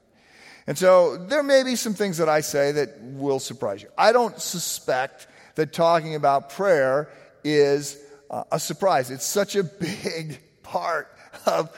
And 0.65 0.77
so 0.77 1.15
there 1.15 1.43
may 1.43 1.63
be 1.63 1.77
some 1.77 1.93
things 1.93 2.17
that 2.17 2.27
I 2.27 2.41
say 2.41 2.73
that 2.73 3.01
will 3.01 3.39
surprise 3.39 3.81
you. 3.81 3.89
I 3.97 4.11
don't 4.11 4.39
suspect 4.39 5.27
that 5.57 5.73
talking 5.73 6.15
about 6.15 6.49
prayer 6.51 7.09
is 7.43 7.97
uh, 8.29 8.43
a 8.51 8.59
surprise. 8.59 9.11
It's 9.11 9.25
such 9.25 9.55
a 9.55 9.63
big 10.03 10.39
part 10.63 11.09
of, 11.45 11.69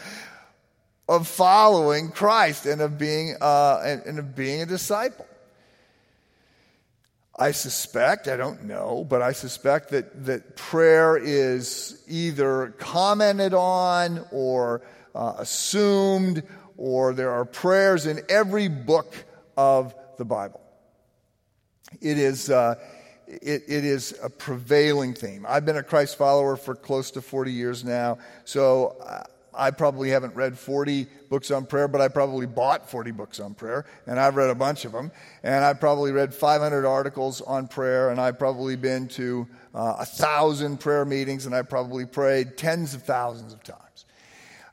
of 1.08 1.28
following 1.28 2.12
Christ 2.12 2.66
and 2.66 2.82
of 2.82 2.98
being, 2.98 3.36
uh, 3.42 3.82
and, 3.84 4.04
and 4.04 4.20
of 4.20 4.36
being 4.36 4.62
a 4.62 4.66
disciple. 4.66 5.26
I 7.38 7.52
suspect, 7.52 8.28
I 8.28 8.36
don't 8.36 8.66
know, 8.66 9.06
but 9.08 9.22
I 9.22 9.32
suspect 9.32 9.92
that, 9.92 10.26
that 10.26 10.58
prayer 10.58 11.16
is 11.16 12.04
either 12.06 12.76
commented 12.78 13.54
on 13.54 14.26
or 14.32 14.82
uh, 15.16 15.36
assumed 15.38 16.44
or 16.76 17.14
there 17.14 17.32
are 17.32 17.46
prayers 17.46 18.06
in 18.06 18.22
every 18.28 18.68
book 18.68 19.14
of 19.56 19.96
the 20.18 20.26
Bible. 20.26 20.60
It 22.02 22.18
is, 22.18 22.50
uh, 22.50 22.76
it, 23.30 23.64
it 23.68 23.86
is 23.86 24.18
a 24.24 24.30
prevailing 24.30 25.14
theme. 25.14 25.46
I've 25.48 25.66
been 25.66 25.78
a 25.78 25.84
Christ 25.84 26.18
follower 26.18 26.56
for 26.56 26.74
close 26.74 27.12
to 27.12 27.22
40 27.22 27.52
years 27.52 27.86
now, 27.86 28.18
so 28.44 28.98
uh, 29.06 29.24
I 29.54 29.72
probably 29.72 30.10
haven't 30.10 30.36
read 30.36 30.58
40 30.58 31.06
books 31.30 31.52
on 31.52 31.66
prayer, 31.66 31.88
but 31.88 32.02
I 32.02 32.08
probably 32.08 32.48
bought 32.48 32.90
40 32.90 33.12
books 33.12 33.40
on 33.40 33.54
prayer, 33.54 33.86
and 34.08 34.20
I've 34.20 34.36
read 34.36 34.50
a 34.50 34.56
bunch 34.56 34.86
of 34.86 34.92
them. 34.92 35.12
And 35.44 35.64
I've 35.64 35.80
probably 35.80 36.12
read 36.12 36.34
500 36.34 36.86
articles 36.88 37.42
on 37.42 37.68
prayer, 37.68 38.10
and 38.10 38.20
I've 38.20 38.40
probably 38.40 38.76
been 38.76 39.08
to 39.10 39.48
uh, 39.76 39.98
a 40.00 40.06
thousand 40.06 40.80
prayer 40.80 41.06
meetings, 41.06 41.46
and 41.46 41.54
I've 41.54 41.70
probably 41.70 42.06
prayed 42.06 42.58
tens 42.58 42.96
of 42.96 43.04
thousands 43.04 43.54
of 43.54 43.64
times. 43.64 44.06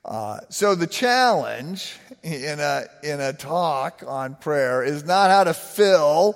Uh, 0.04 0.38
so 0.48 0.74
the 0.74 0.86
challenge 0.86 1.96
in 2.22 2.60
a, 2.60 2.84
in 3.02 3.20
a 3.20 3.32
talk 3.32 4.02
on 4.06 4.36
prayer 4.36 4.82
is 4.82 5.04
not 5.04 5.30
how 5.30 5.44
to 5.44 5.52
fill 5.52 6.34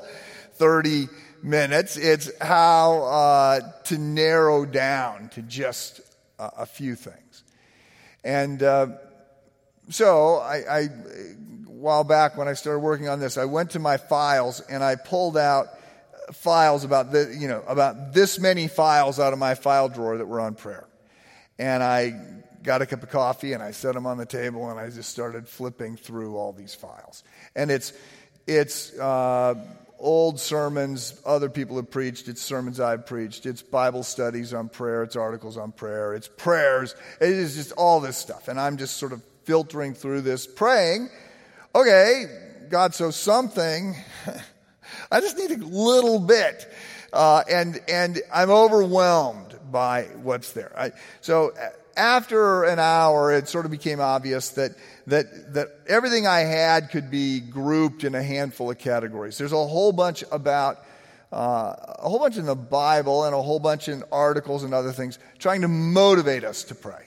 30 0.55 1.09
minutes, 1.43 1.97
it's 1.97 2.31
how 2.41 3.03
uh, 3.05 3.61
to 3.85 3.99
narrow 3.99 4.65
down 4.65 5.29
to 5.31 5.43
just 5.43 6.01
a, 6.39 6.67
few 6.67 6.95
things. 6.95 7.45
And 8.25 8.63
uh, 8.63 8.89
so 9.89 10.39
I, 10.39 10.87
while 11.67 12.05
back 12.05 12.37
when 12.37 12.49
I 12.49 12.55
started 12.55 12.81
working 12.81 13.09
on 13.09 13.21
this, 13.21 13.37
I 13.37 13.45
went 13.45 13.71
to 13.71 13.79
my 13.79 13.97
files 13.97 14.61
and 14.61 14.85
I 14.85 14.97
pulled 14.97 15.37
out 15.37 15.69
files 16.33 16.85
about 16.85 17.13
the, 17.13 17.35
you 17.39 17.49
know, 17.49 17.63
about 17.67 18.13
this 18.13 18.39
many 18.39 18.69
files 18.69 19.19
out 19.19 19.33
of 19.33 19.39
my 19.39 19.55
file 19.55 19.89
drawer 19.89 20.19
that 20.19 20.27
were 20.27 20.41
on 20.41 20.55
prayer. 20.55 20.87
And 21.59 21.83
I 21.83 22.15
got 22.63 22.83
a 22.83 22.87
cup 22.87 23.03
of 23.03 23.11
coffee 23.11 23.53
and 23.53 23.63
I 23.63 23.71
set 23.73 23.95
them 23.95 24.07
on 24.07 24.19
the 24.19 24.27
table 24.27 24.71
and 24.71 24.79
I 24.79 24.91
just 24.91 25.11
started 25.11 25.49
flipping 25.49 25.97
through 25.97 26.37
all 26.37 26.53
these 26.53 26.75
files. 26.75 27.25
And 27.57 27.71
it's, 27.71 27.93
it's 28.47 28.97
uh, 28.99 29.55
old 30.01 30.41
sermons 30.41 31.21
other 31.25 31.49
people 31.49 31.77
have 31.77 31.91
preached, 31.91 32.29
it's 32.29 32.41
sermons 32.41 32.81
I've 32.81 33.07
preached, 33.07 33.47
it's 33.47 33.63
Bible 33.63 34.03
studies 34.03 34.53
on 34.53 34.69
prayer, 34.69 35.03
it's 35.03 35.17
articles 35.17 35.57
on 35.57 35.73
prayer, 35.73 36.15
it's 36.15 36.29
prayers, 36.29 36.95
it 37.21 37.29
is 37.29 37.55
just 37.55 37.73
all 37.73 38.01
this 38.01 38.17
stuff. 38.17 38.49
And 38.49 38.59
I'm 38.59 38.77
just 38.77 38.97
sort 38.97 39.13
of 39.13 39.23
filtering 39.45 39.95
through 39.95 40.23
this, 40.23 40.47
praying, 40.47 41.11
okay, 41.75 42.25
God, 42.69 42.95
so 42.95 43.11
something, 43.11 43.95
I 45.13 45.21
just 45.21 45.37
need 45.37 45.51
a 45.51 45.65
little 45.65 46.19
bit. 46.19 46.73
Uh, 47.13 47.43
and, 47.51 47.81
and 47.89 48.21
I'm 48.33 48.51
overwhelmed 48.51 49.59
by 49.71 50.05
what's 50.23 50.53
there. 50.53 50.73
I, 50.77 50.93
so 51.21 51.53
after 51.97 52.65
an 52.65 52.79
hour, 52.79 53.33
it 53.33 53.49
sort 53.49 53.65
of 53.65 53.71
became 53.71 54.01
obvious 54.01 54.51
that, 54.51 54.73
that, 55.07 55.55
that 55.55 55.69
everything 55.87 56.27
I 56.27 56.41
had 56.41 56.91
could 56.91 57.11
be 57.11 57.41
grouped 57.41 58.05
in 58.05 58.15
a 58.15 58.23
handful 58.23 58.71
of 58.71 58.79
categories. 58.79 59.39
There's 59.39 59.53
a 59.53 59.67
whole 59.67 59.93
bunch 59.93 60.25
about, 60.31 60.79
uh, 61.33 61.75
a 61.99 62.09
whole 62.09 62.19
bunch 62.19 62.37
in 62.37 62.47
the 62.47 62.55
Bible 62.55 63.25
and 63.25 63.35
a 63.35 63.43
whole 63.43 63.59
bunch 63.59 63.89
in 63.89 64.03
articles 64.11 64.65
and 64.65 64.75
other 64.75 64.93
things 64.93 65.19
trying 65.39 65.63
to 65.63 65.69
motivate 65.69 66.45
us 66.45 66.65
to 66.65 66.75
pray. 66.75 67.07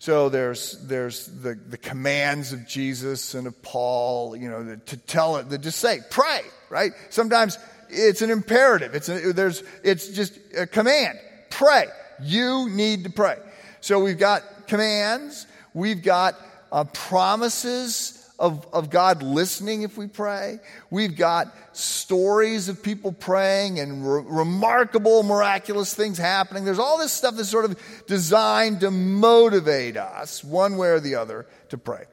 So 0.00 0.28
there's, 0.28 0.78
there's 0.86 1.26
the, 1.26 1.54
the 1.54 1.76
commands 1.76 2.52
of 2.52 2.68
Jesus 2.68 3.34
and 3.34 3.48
of 3.48 3.60
Paul, 3.62 4.36
you 4.36 4.48
know, 4.48 4.62
the, 4.62 4.76
to 4.76 4.96
tell 4.96 5.38
it, 5.38 5.50
to 5.50 5.58
just 5.58 5.80
say, 5.80 6.00
pray, 6.10 6.40
right? 6.70 6.92
Sometimes 7.10 7.58
it's 7.88 8.22
an 8.22 8.30
imperative. 8.30 8.94
It's, 8.94 9.08
a, 9.08 9.32
there's, 9.32 9.64
it's 9.82 10.08
just 10.08 10.38
a 10.56 10.66
command. 10.66 11.18
Pray. 11.50 11.86
You 12.22 12.68
need 12.70 13.04
to 13.04 13.10
pray. 13.10 13.38
So 13.80 13.98
we've 14.00 14.18
got 14.18 14.66
commands, 14.66 15.46
we've 15.74 16.02
got 16.02 16.34
uh, 16.72 16.84
promises 16.84 18.14
of, 18.38 18.66
of 18.72 18.90
God 18.90 19.22
listening 19.22 19.82
if 19.82 19.96
we 19.96 20.06
pray. 20.06 20.60
We've 20.90 21.16
got 21.16 21.52
stories 21.72 22.68
of 22.68 22.82
people 22.82 23.12
praying 23.12 23.80
and 23.80 24.06
re- 24.06 24.22
remarkable, 24.24 25.22
miraculous 25.22 25.94
things 25.94 26.18
happening. 26.18 26.64
There's 26.64 26.78
all 26.78 26.98
this 26.98 27.12
stuff 27.12 27.34
that's 27.36 27.48
sort 27.48 27.64
of 27.64 27.78
designed 28.06 28.80
to 28.80 28.90
motivate 28.90 29.96
us, 29.96 30.44
one 30.44 30.76
way 30.76 30.88
or 30.88 31.00
the 31.00 31.16
other, 31.16 31.46
to 31.70 31.78
pray. 31.78 32.04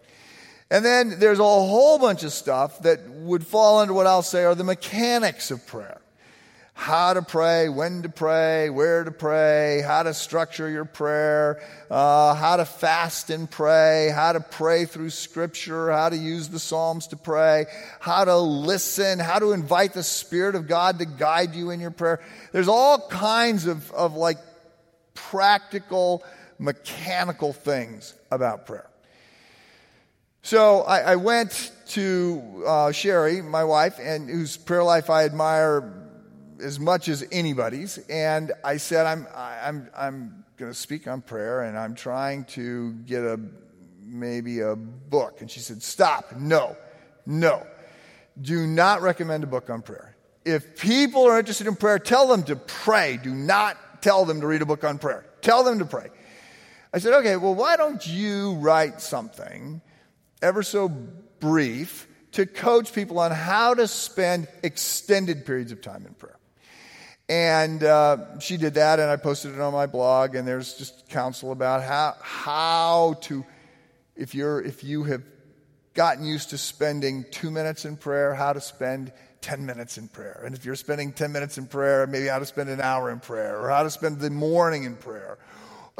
And 0.72 0.84
then 0.84 1.20
there's 1.20 1.40
a 1.40 1.44
whole 1.44 2.00
bunch 2.00 2.24
of 2.24 2.34
stuff 2.34 2.80
that 2.80 3.08
would 3.08 3.46
fall 3.46 3.80
under 3.80 3.94
what 3.94 4.08
I'll 4.08 4.24
say 4.24 4.46
are 4.46 4.56
the 4.56 4.64
mechanics 4.64 5.52
of 5.52 5.66
prayer 5.68 6.02
how 6.78 7.14
to 7.14 7.22
pray, 7.22 7.70
when 7.70 8.02
to 8.02 8.10
pray, 8.10 8.70
where 8.70 9.06
to 9.06 9.10
pray, 9.10 9.82
how 9.82 10.04
to 10.04 10.14
structure 10.14 10.70
your 10.70 10.84
prayer, 10.84 11.62
uh, 11.90 12.36
how 12.36 12.58
to 12.58 12.66
fast 12.66 13.30
and 13.30 13.50
pray, 13.50 14.12
how 14.14 14.34
to 14.34 14.42
pray 14.42 14.84
through 14.84 15.10
scripture, 15.10 15.90
how 15.90 16.10
to 16.10 16.18
use 16.18 16.50
the 16.50 16.60
Psalms 16.60 17.08
to 17.08 17.16
pray, 17.16 17.66
how 18.02 18.26
to 18.26 18.36
listen, 18.38 19.20
how 19.20 19.40
to 19.40 19.54
invite 19.54 19.94
the 19.94 20.04
Spirit 20.04 20.56
of 20.56 20.68
God 20.68 21.00
to 21.00 21.06
guide 21.06 21.56
you 21.56 21.70
in 21.70 21.80
your 21.80 21.92
prayer. 21.92 22.22
There's 22.52 22.68
all 22.68 23.08
kinds 23.08 23.68
of, 23.68 23.90
of 23.94 24.16
like 24.16 24.38
practical, 25.14 26.26
mechanical 26.60 27.54
things 27.54 28.14
about 28.30 28.68
prayer. 28.68 28.90
So 30.42 30.82
I, 30.82 31.00
I 31.00 31.16
went 31.16 31.72
to 31.88 32.64
uh, 32.68 32.92
Sherry, 32.92 33.42
my 33.42 33.64
wife, 33.64 33.98
and 33.98 34.30
whose 34.30 34.58
prayer 34.58 34.84
life 34.84 35.10
I 35.10 35.24
admire 35.24 36.05
as 36.62 36.80
much 36.80 37.08
as 37.08 37.26
anybody's. 37.32 37.98
And 38.10 38.52
I 38.64 38.78
said, 38.78 39.06
I'm, 39.06 39.28
I'm, 39.36 39.90
I'm 39.96 40.46
going 40.58 40.72
to 40.72 40.78
speak 40.78 41.08
on 41.08 41.22
prayer 41.22 41.62
and 41.62 41.78
I'm 41.78 41.96
trying 41.96 42.46
to 42.46 42.94
get 42.94 43.24
a, 43.24 43.40
maybe 44.04 44.62
a 44.62 44.76
book. 44.76 45.42
And 45.42 45.50
she 45.50 45.60
said, 45.60 45.84
Stop. 45.84 46.36
No, 46.36 46.76
no. 47.26 47.66
Do 48.40 48.68
not 48.68 49.02
recommend 49.02 49.44
a 49.44 49.48
book 49.48 49.70
on 49.70 49.82
prayer. 49.82 50.16
If 50.44 50.80
people 50.80 51.24
are 51.24 51.40
interested 51.40 51.68
in 51.68 51.76
prayer, 51.76 52.00
tell 52.00 52.28
them 52.28 52.44
to 52.44 52.56
pray. 52.56 53.18
Do 53.18 53.34
not 53.34 53.78
tell 54.02 54.26
them 54.26 54.42
to 54.42 54.48
read 54.48 54.62
a 54.62 54.66
book 54.66 54.84
on 54.84 55.00
prayer. 55.00 55.26
Tell 55.42 55.64
them 55.64 55.80
to 55.80 55.86
pray. 55.86 56.10
I 56.94 57.00
said, 57.00 57.14
okay, 57.16 57.36
well, 57.36 57.56
why 57.56 57.78
don't 57.78 58.06
you 58.06 58.54
write 58.54 59.02
something 59.02 59.82
ever 60.42 60.64
so 60.64 60.88
brief 60.88 62.08
to 62.34 62.46
coach 62.46 62.94
people 62.94 63.20
on 63.20 63.32
how 63.32 63.74
to 63.74 63.88
spend 63.88 64.48
extended 64.64 65.46
periods 65.46 65.72
of 65.72 65.82
time 65.82 66.06
in 66.06 66.14
prayer? 66.14 66.38
And 67.28 67.84
uh, 67.84 68.40
she 68.40 68.58
did 68.58 68.76
that, 68.76 69.00
and 69.00 69.10
I 69.10 69.16
posted 69.16 69.54
it 69.54 69.60
on 69.60 69.74
my 69.74 69.88
blog. 69.88 70.36
And 70.36 70.48
there's 70.48 70.76
just 70.76 71.10
counsel 71.10 71.52
about 71.52 71.84
how 71.84 72.16
how 72.22 73.16
to 73.22 73.44
if, 74.16 74.34
you're, 74.34 74.62
if 74.62 74.84
you 74.84 75.04
have 75.04 75.24
gotten 75.94 76.26
used 76.26 76.52
to 76.52 76.58
spending 76.58 77.26
two 77.32 77.52
minutes 77.52 77.86
in 77.86 77.98
prayer, 77.98 78.34
how 78.34 78.54
to 78.54 78.62
spend 78.62 79.12
10 79.42 79.66
minutes 79.66 79.98
in 79.98 80.08
prayer. 80.08 80.42
And 80.46 80.56
if 80.56 80.66
you're 80.66 80.76
spending 80.76 81.12
10 81.12 81.32
minutes 81.32 81.58
in 81.58 81.68
prayer, 81.68 82.08
maybe 82.08 82.28
how 82.28 82.40
to 82.40 82.46
spend 82.46 82.70
an 82.70 82.82
hour 82.82 83.12
in 83.12 83.20
prayer 83.20 83.60
or 83.60 83.70
how 83.70 83.84
to 83.84 83.90
spend 83.90 84.20
the 84.20 84.30
morning 84.30 84.86
in 84.86 84.96
prayer. 84.96 85.38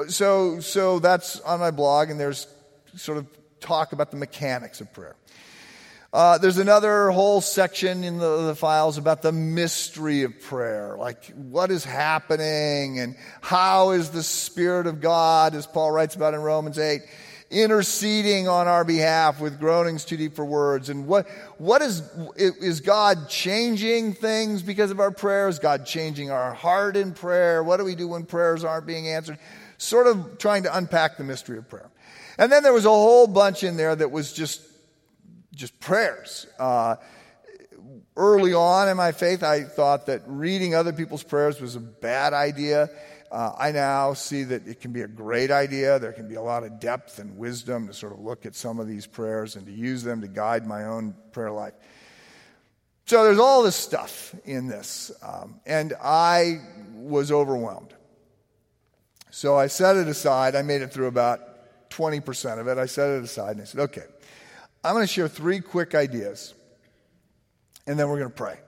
So, 0.08 0.60
so 0.60 1.00
that's 1.00 1.40
on 1.42 1.60
my 1.60 1.72
blog, 1.72 2.10
and 2.10 2.20
there's 2.20 2.48
sort 2.96 3.18
of 3.18 3.28
talk 3.60 3.94
about 3.94 4.12
the 4.12 4.18
mechanics 4.18 4.82
of 4.82 4.92
prayer. 4.92 5.16
Uh, 6.16 6.38
there's 6.38 6.60
another 6.60 7.12
whole 7.12 7.42
section 7.42 8.06
in 8.06 8.20
the, 8.20 8.44
the, 8.44 8.56
files 8.56 8.98
about 8.98 9.22
the 9.22 9.34
mystery 9.34 10.24
of 10.24 10.40
prayer, 10.44 10.96
like 10.98 11.26
what 11.36 11.70
is 11.70 11.84
happening 11.84 13.00
and 13.00 13.18
how 13.42 13.92
is 13.92 14.12
the 14.12 14.24
Spirit 14.24 14.88
of 14.88 15.02
God, 15.02 15.54
as 15.56 15.68
Paul 15.68 15.92
writes 15.92 16.16
about 16.16 16.34
in 16.34 16.40
Romans 16.40 16.80
8, 16.80 17.02
interceding 17.52 18.48
on 18.48 18.66
our 18.66 18.86
behalf 18.86 19.42
with 19.42 19.60
groanings 19.60 20.06
too 20.06 20.16
deep 20.16 20.38
for 20.38 20.46
words. 20.46 20.88
And 20.88 21.06
what, 21.06 21.28
what 21.58 21.82
is, 21.82 22.02
is 22.38 22.80
God 22.80 23.28
changing 23.28 24.14
things 24.14 24.62
because 24.62 24.92
of 24.92 25.02
our 25.02 25.12
prayers? 25.12 25.60
God 25.60 25.86
changing 25.86 26.32
our 26.32 26.54
heart 26.54 26.96
in 26.96 27.12
prayer? 27.12 27.62
What 27.62 27.76
do 27.76 27.84
we 27.84 27.94
do 27.96 28.08
when 28.08 28.24
prayers 28.24 28.64
aren't 28.64 28.88
being 28.88 29.10
answered? 29.10 29.38
Sort 29.78 30.08
of 30.08 30.38
trying 30.38 30.64
to 30.64 30.78
unpack 30.78 31.18
the 31.18 31.26
mystery 31.26 31.58
of 31.58 31.68
prayer. 31.68 31.90
And 32.38 32.50
then 32.50 32.64
there 32.64 32.72
was 32.72 32.86
a 32.86 32.90
whole 32.90 33.28
bunch 33.28 33.66
in 33.66 33.76
there 33.76 33.94
that 33.94 34.12
was 34.12 34.32
just 34.32 34.62
just 35.56 35.80
prayers. 35.80 36.46
Uh, 36.60 36.98
early 38.16 38.54
on 38.54 38.88
in 38.90 38.98
my 38.98 39.12
faith, 39.12 39.44
I 39.44 39.64
thought 39.64 40.06
that 40.08 40.22
reading 40.28 40.76
other 40.76 40.94
people's 40.94 41.24
prayers 41.24 41.60
was 41.60 41.76
a 41.76 41.80
bad 41.80 42.34
idea. 42.34 42.90
Uh, 43.32 43.54
I 43.58 43.72
now 43.72 44.14
see 44.14 44.44
that 44.44 44.68
it 44.68 44.80
can 44.80 44.92
be 44.92 45.02
a 45.02 45.08
great 45.08 45.52
idea. 45.52 45.98
There 46.00 46.14
can 46.14 46.28
be 46.28 46.36
a 46.36 46.42
lot 46.42 46.64
of 46.64 46.80
depth 46.80 47.20
and 47.20 47.38
wisdom 47.38 47.88
to 47.88 47.94
sort 47.94 48.14
of 48.14 48.20
look 48.20 48.46
at 48.46 48.56
some 48.56 48.80
of 48.80 48.88
these 48.88 49.08
prayers 49.08 49.56
and 49.56 49.66
to 49.66 49.72
use 49.72 50.04
them 50.04 50.22
to 50.22 50.28
guide 50.28 50.68
my 50.68 50.86
own 50.86 51.16
prayer 51.32 51.52
life. 51.52 51.74
So 53.06 53.24
there's 53.24 53.40
all 53.40 53.64
this 53.64 53.76
stuff 53.76 54.34
in 54.46 54.68
this. 54.68 55.12
Um, 55.22 55.60
and 55.66 55.94
I 56.02 56.62
was 56.96 57.32
overwhelmed. 57.32 57.94
So 59.32 59.58
I 59.58 59.68
set 59.68 59.98
it 59.98 60.08
aside. 60.08 60.56
I 60.56 60.62
made 60.62 60.82
it 60.82 60.94
through 60.94 61.08
about 61.08 61.42
20% 61.90 62.60
of 62.60 62.68
it. 62.68 62.78
I 62.78 62.86
set 62.86 63.10
it 63.10 63.24
aside 63.24 63.52
and 63.52 63.62
I 63.62 63.66
said, 63.66 63.82
okay, 63.82 64.04
I'm 64.86 64.94
going 64.94 65.08
to 65.08 65.12
share 65.12 65.28
three 65.28 65.62
quick 65.62 65.96
ideas, 65.96 66.54
and 67.88 67.98
then 67.98 68.08
we're 68.08 68.20
going 68.20 68.30
to 68.30 68.36
pray. 68.36 68.60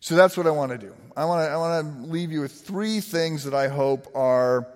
So 0.00 0.14
that's 0.14 0.34
what 0.34 0.46
I 0.46 0.50
want 0.50 0.72
to 0.72 0.78
do. 0.78 0.94
I 1.14 1.26
want 1.26 1.46
to, 1.46 1.50
I 1.50 1.56
want 1.58 2.06
to 2.06 2.10
leave 2.10 2.32
you 2.32 2.40
with 2.40 2.52
three 2.52 3.00
things 3.00 3.44
that 3.44 3.52
I 3.52 3.68
hope 3.68 4.06
are 4.14 4.66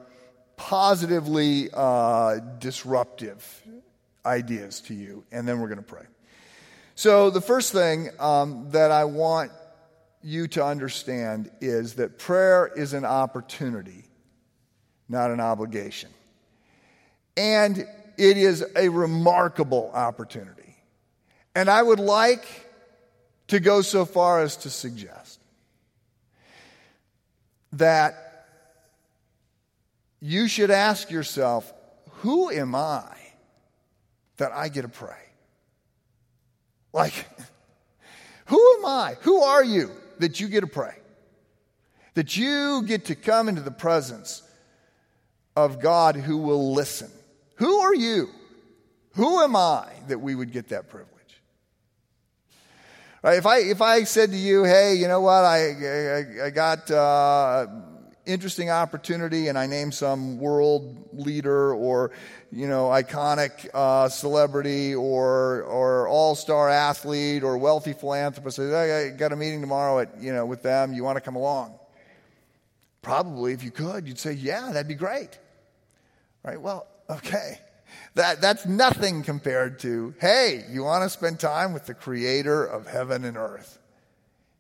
positively 0.59 1.71
uh, 1.73 2.41
disruptive 2.59 3.63
ideas 4.27 4.83
to 4.83 4.95
you, 4.95 5.25
and 5.33 5.49
then 5.49 5.61
we're 5.61 5.69
going 5.69 5.79
to 5.79 5.83
pray. 5.83 6.05
So, 6.95 7.31
the 7.31 7.41
first 7.41 7.73
thing 7.73 8.11
um, 8.19 8.69
that 8.73 8.91
I 8.91 9.07
want 9.07 9.51
you 10.23 10.47
to 10.49 10.63
understand 10.63 11.51
is 11.63 11.95
that 11.95 12.19
prayer 12.19 12.71
is 12.77 12.93
an 12.93 13.07
opportunity, 13.07 14.05
not 15.09 15.31
an 15.31 15.41
obligation. 15.41 16.11
And 17.35 17.87
it 18.17 18.37
is 18.37 18.65
a 18.77 18.89
remarkable 18.89 19.91
opportunity. 19.93 20.77
And 21.55 21.69
I 21.69 21.83
would 21.83 22.01
like 22.01 22.47
to 23.49 23.61
go 23.61 23.83
so 23.83 24.05
far 24.05 24.41
as 24.41 24.57
to 24.59 24.71
suggest 24.71 25.41
that 27.73 28.47
you 30.21 30.49
should 30.49 30.71
ask 30.71 31.11
yourself, 31.11 31.73
who 32.21 32.51
am 32.51 32.75
I 32.75 33.17
that 34.37 34.53
I 34.53 34.69
get 34.69 34.83
to 34.83 34.89
pray? 34.89 35.17
Like, 36.93 37.13
who 38.47 38.77
am 38.79 38.87
I? 38.87 39.17
Who 39.23 39.43
are 39.43 39.65
you 39.65 39.91
that 40.19 40.41
you 40.41 40.49
get 40.49 40.61
to 40.61 40.67
pray? 40.67 40.95
That 42.15 42.37
you 42.37 42.83
get 42.87 43.07
to 43.07 43.15
come 43.15 43.49
into 43.49 43.63
the 43.63 43.71
presence 43.71 44.43
of 45.57 45.81
God 45.81 46.17
who 46.17 46.39
will 46.39 46.73
listen 46.73 47.11
who 47.63 47.79
are 47.79 47.95
you? 47.95 48.29
Who 49.13 49.41
am 49.41 49.55
I 49.55 49.87
that 50.09 50.19
we 50.19 50.35
would 50.35 50.51
get 50.51 50.71
that 50.71 50.89
privilege? 50.89 51.11
Right, 53.23 53.39
if 53.39 53.47
I 53.47 53.59
if 53.59 53.81
I 53.81 54.03
said 54.03 54.31
to 54.33 54.37
you, 54.37 54.65
hey, 54.65 54.97
you 54.97 55.07
know 55.07 55.21
what, 55.21 55.45
I 55.45 55.71
I, 55.71 56.47
I 56.47 56.51
got 56.51 56.91
uh, 56.91 57.69
interesting 58.27 58.69
opportunity, 58.69 59.47
and 59.47 59.57
I 59.57 59.67
name 59.67 59.93
some 59.93 60.39
world 60.39 61.09
leader 61.13 61.73
or 61.73 62.11
you 62.51 62.67
know 62.67 62.89
iconic 62.89 63.69
uh, 63.73 64.09
celebrity 64.09 64.97
or 64.97 65.63
or 65.63 66.09
all 66.09 66.35
star 66.35 66.69
athlete 66.69 67.45
or 67.45 67.59
wealthy 67.59 67.93
philanthropist, 67.93 68.59
I 68.59 69.11
got 69.11 69.31
a 69.31 69.37
meeting 69.37 69.61
tomorrow 69.61 70.01
at 70.01 70.21
you 70.21 70.33
know 70.33 70.47
with 70.47 70.65
them. 70.65 70.93
You 70.95 71.05
want 71.05 71.15
to 71.15 71.21
come 71.21 71.37
along? 71.37 71.79
Probably, 73.03 73.53
if 73.53 73.63
you 73.63 73.71
could, 73.71 74.09
you'd 74.09 74.19
say, 74.19 74.33
yeah, 74.33 74.73
that'd 74.73 74.89
be 74.89 74.95
great. 74.95 75.39
Right? 76.45 76.61
Well, 76.61 76.89
Okay. 77.17 77.59
That, 78.15 78.41
that's 78.41 78.67
nothing 78.67 79.23
compared 79.23 79.79
to, 79.81 80.15
hey, 80.21 80.65
you 80.71 80.85
want 80.85 81.03
to 81.05 81.09
spend 81.09 81.41
time 81.41 81.73
with 81.73 81.87
the 81.87 81.95
creator 81.95 82.65
of 82.65 82.87
heaven 82.87 83.25
and 83.25 83.37
earth? 83.37 83.79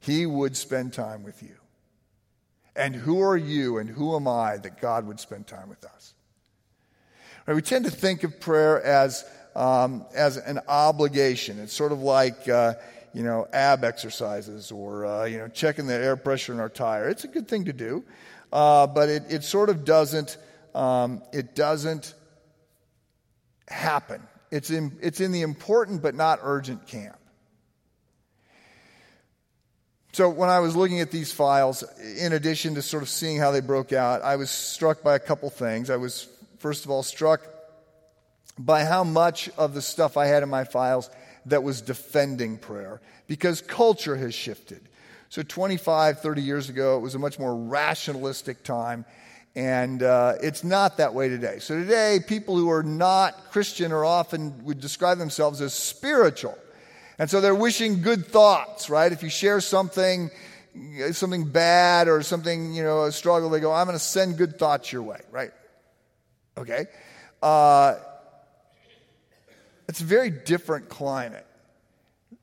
He 0.00 0.24
would 0.24 0.56
spend 0.56 0.92
time 0.92 1.22
with 1.22 1.42
you. 1.42 1.56
And 2.74 2.94
who 2.94 3.20
are 3.20 3.36
you 3.36 3.76
and 3.78 3.88
who 3.88 4.16
am 4.16 4.26
I 4.26 4.56
that 4.56 4.80
God 4.80 5.06
would 5.06 5.20
spend 5.20 5.46
time 5.46 5.68
with 5.68 5.84
us? 5.84 6.14
Right, 7.46 7.54
we 7.54 7.60
tend 7.60 7.84
to 7.84 7.90
think 7.90 8.24
of 8.24 8.40
prayer 8.40 8.82
as, 8.82 9.24
um, 9.54 10.06
as 10.14 10.38
an 10.38 10.60
obligation. 10.66 11.58
It's 11.58 11.74
sort 11.74 11.92
of 11.92 12.00
like, 12.00 12.48
uh, 12.48 12.74
you 13.12 13.22
know, 13.22 13.46
ab 13.52 13.84
exercises 13.84 14.72
or, 14.72 15.04
uh, 15.04 15.24
you 15.24 15.38
know, 15.38 15.48
checking 15.48 15.86
the 15.86 15.94
air 15.94 16.16
pressure 16.16 16.54
in 16.54 16.60
our 16.60 16.70
tire. 16.70 17.10
It's 17.10 17.24
a 17.24 17.28
good 17.28 17.48
thing 17.48 17.66
to 17.66 17.72
do, 17.74 18.02
uh, 18.50 18.86
but 18.86 19.10
it, 19.10 19.24
it 19.28 19.44
sort 19.44 19.68
of 19.68 19.84
doesn't, 19.84 20.38
um, 20.74 21.22
it 21.32 21.54
doesn't 21.54 22.14
happen. 23.72 24.22
It's 24.50 24.70
in, 24.70 24.98
it's 25.00 25.20
in 25.20 25.32
the 25.32 25.42
important 25.42 26.02
but 26.02 26.14
not 26.14 26.38
urgent 26.42 26.86
camp. 26.86 27.16
So, 30.14 30.28
when 30.28 30.50
I 30.50 30.60
was 30.60 30.76
looking 30.76 31.00
at 31.00 31.10
these 31.10 31.32
files, 31.32 31.82
in 32.18 32.34
addition 32.34 32.74
to 32.74 32.82
sort 32.82 33.02
of 33.02 33.08
seeing 33.08 33.38
how 33.38 33.50
they 33.50 33.60
broke 33.60 33.94
out, 33.94 34.20
I 34.20 34.36
was 34.36 34.50
struck 34.50 35.02
by 35.02 35.14
a 35.14 35.18
couple 35.18 35.48
things. 35.48 35.88
I 35.88 35.96
was, 35.96 36.28
first 36.58 36.84
of 36.84 36.90
all, 36.90 37.02
struck 37.02 37.40
by 38.58 38.84
how 38.84 39.04
much 39.04 39.48
of 39.56 39.72
the 39.72 39.80
stuff 39.80 40.18
I 40.18 40.26
had 40.26 40.42
in 40.42 40.50
my 40.50 40.64
files 40.64 41.08
that 41.46 41.62
was 41.62 41.80
defending 41.80 42.58
prayer 42.58 43.00
because 43.26 43.62
culture 43.62 44.14
has 44.16 44.34
shifted. 44.34 44.86
So, 45.30 45.42
25, 45.42 46.20
30 46.20 46.42
years 46.42 46.68
ago, 46.68 46.98
it 46.98 47.00
was 47.00 47.14
a 47.14 47.18
much 47.18 47.38
more 47.38 47.56
rationalistic 47.56 48.64
time. 48.64 49.06
And 49.54 50.02
uh, 50.02 50.34
it's 50.42 50.64
not 50.64 50.96
that 50.96 51.12
way 51.12 51.28
today. 51.28 51.58
So 51.58 51.78
today, 51.78 52.20
people 52.26 52.56
who 52.56 52.70
are 52.70 52.82
not 52.82 53.50
Christian 53.50 53.92
are 53.92 54.04
often 54.04 54.64
would 54.64 54.80
describe 54.80 55.18
themselves 55.18 55.60
as 55.60 55.74
spiritual. 55.74 56.56
And 57.18 57.30
so 57.30 57.40
they're 57.40 57.54
wishing 57.54 58.00
good 58.00 58.26
thoughts, 58.26 58.88
right? 58.88 59.12
If 59.12 59.22
you 59.22 59.28
share 59.28 59.60
something, 59.60 60.30
something 61.12 61.44
bad 61.44 62.08
or 62.08 62.22
something, 62.22 62.72
you 62.72 62.82
know, 62.82 63.04
a 63.04 63.12
struggle, 63.12 63.50
they 63.50 63.60
go, 63.60 63.72
I'm 63.72 63.86
going 63.86 63.98
to 63.98 64.02
send 64.02 64.38
good 64.38 64.58
thoughts 64.58 64.90
your 64.90 65.02
way, 65.02 65.20
right? 65.30 65.50
Okay? 66.56 66.86
Uh, 67.42 67.96
it's 69.86 70.00
a 70.00 70.04
very 70.04 70.30
different 70.30 70.88
climate 70.88 71.46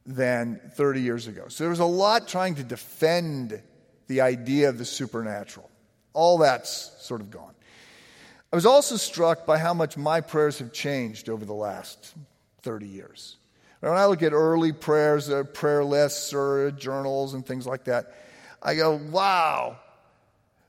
than 0.05 0.59
30 0.75 1.01
years 1.01 1.27
ago. 1.27 1.47
So 1.47 1.63
there 1.63 1.71
was 1.71 1.79
a 1.79 1.85
lot 1.85 2.27
trying 2.27 2.55
to 2.55 2.63
defend 2.63 3.61
the 4.07 4.21
idea 4.21 4.69
of 4.69 4.77
the 4.77 4.85
supernatural. 4.85 5.68
All 6.13 6.39
that's 6.39 6.91
sort 6.99 7.21
of 7.21 7.29
gone. 7.31 7.53
I 8.51 8.55
was 8.55 8.65
also 8.65 8.97
struck 8.97 9.45
by 9.45 9.59
how 9.59 9.73
much 9.73 9.95
my 9.95 10.21
prayers 10.21 10.59
have 10.59 10.73
changed 10.73 11.29
over 11.29 11.45
the 11.45 11.53
last 11.53 12.13
30 12.63 12.87
years. 12.87 13.37
When 13.79 13.93
I 13.93 14.05
look 14.07 14.23
at 14.23 14.33
early 14.33 14.73
prayers, 14.73 15.29
uh, 15.29 15.43
prayer 15.43 15.83
lists 15.83 16.33
or 16.33 16.71
journals 16.71 17.33
and 17.33 17.45
things 17.45 17.65
like 17.65 17.85
that, 17.85 18.13
I 18.61 18.75
go, 18.75 18.95
wow, 18.95 19.77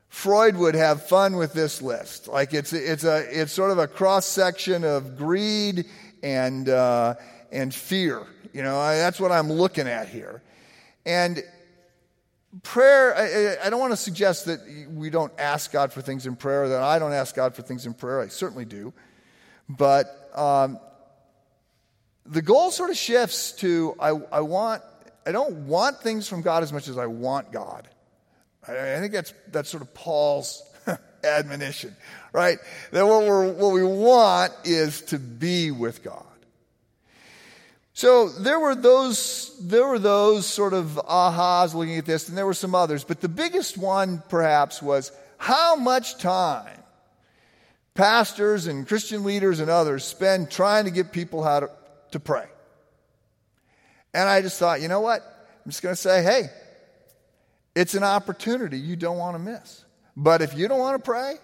Freud 0.09 0.57
would 0.57 0.74
have 0.74 1.07
fun 1.07 1.37
with 1.37 1.53
this 1.53 1.81
list. 1.81 2.29
Like 2.29 2.53
it's, 2.55 2.72
it's, 2.72 3.05
a, 3.05 3.26
it's 3.31 3.53
sort 3.53 3.70
of 3.70 3.79
a 3.79 3.88
cross 3.88 4.26
section 4.26 4.85
of 4.85 5.16
greed 5.16 5.87
and, 6.22 6.68
uh, 6.68 7.14
and 7.50 7.74
fear. 7.74 8.26
You 8.53 8.62
know, 8.62 8.79
I, 8.79 8.96
that's 8.96 9.18
what 9.18 9.33
I'm 9.33 9.50
looking 9.50 9.88
at 9.88 10.09
here. 10.09 10.42
And 11.07 11.42
prayer, 12.62 13.16
I, 13.16 13.66
I, 13.66 13.70
don't 13.70 13.80
want 13.80 13.92
to 13.92 13.96
suggest 13.96 14.46
that 14.46 14.60
we 14.90 15.10
don't 15.10 15.32
ask 15.38 15.70
God 15.72 15.92
for 15.92 16.02
things 16.02 16.26
in 16.26 16.36
prayer, 16.36 16.68
that 16.68 16.82
I 16.82 16.98
don't 16.98 17.12
ask 17.12 17.34
God 17.34 17.54
for 17.54 17.62
things 17.62 17.86
in 17.86 17.94
prayer. 17.94 18.20
I 18.20 18.28
certainly 18.28 18.64
do. 18.64 18.92
But 19.68 20.30
um, 20.34 20.80
the 22.26 22.42
goal 22.42 22.70
sort 22.70 22.90
of 22.90 22.96
shifts 22.96 23.52
to 23.52 23.94
I, 24.00 24.08
I, 24.32 24.40
want, 24.40 24.82
I 25.24 25.32
don't 25.32 25.66
want 25.66 26.00
things 26.00 26.28
from 26.28 26.42
God 26.42 26.62
as 26.62 26.72
much 26.72 26.88
as 26.88 26.98
I 26.98 27.06
want 27.06 27.52
God. 27.52 27.88
I, 28.66 28.96
I 28.96 28.98
think 28.98 29.12
that's, 29.12 29.32
that's 29.52 29.70
sort 29.70 29.82
of 29.82 29.94
Paul's 29.94 30.62
admonition, 31.24 31.94
right? 32.32 32.58
That 32.90 33.06
what, 33.06 33.26
we're, 33.26 33.52
what 33.52 33.72
we 33.72 33.84
want 33.84 34.52
is 34.64 35.02
to 35.02 35.18
be 35.18 35.70
with 35.70 36.02
God. 36.02 36.26
So 37.92 38.29
there 38.29 38.59
were 38.59 38.74
those, 38.74 39.57
there 39.61 39.87
were 39.87 39.98
those 39.98 40.46
sort 40.46 40.72
of 40.72 41.00
ahas 41.09 41.74
looking 41.74 41.96
at 41.96 42.07
this, 42.07 42.29
and 42.29 42.38
there 42.38 42.46
were 42.46 42.55
some 42.55 42.74
others. 42.74 43.05
But 43.05 43.20
the 43.20 43.29
biggest 43.29 43.76
one, 43.76 44.22
perhaps, 44.29 44.81
was 44.81 45.12
how 45.38 45.76
much 45.76 46.18
time 46.18 46.81
pastors 47.94 48.66
and 48.66 48.87
Christian 48.87 49.24
leaders 49.24 49.61
and 49.61 49.70
others 49.70 50.05
spend 50.05 50.50
trying 50.50 50.85
to 50.85 50.90
get 50.90 51.12
people 51.12 51.42
how 51.42 51.61
to, 51.61 51.70
to 52.12 52.20
pray. 52.20 52.46
And 54.14 54.29
I 54.29 54.40
just 54.42 54.59
thought, 54.59 54.81
you 54.81 54.88
know 54.88 55.00
what? 55.00 55.22
I'm 55.64 55.70
just 55.70 55.83
going 55.83 55.94
to 55.94 56.00
say, 56.00 56.22
hey, 56.22 56.44
it's 57.74 57.94
an 57.94 58.03
opportunity 58.03 58.79
you 58.79 58.96
don't 58.96 59.18
want 59.18 59.35
to 59.35 59.38
miss. 59.38 59.85
But 60.16 60.42
if 60.42 60.57
you 60.57 60.68
don't 60.68 60.79
want 60.79 61.03
to 61.03 61.11
pray, 61.11 61.35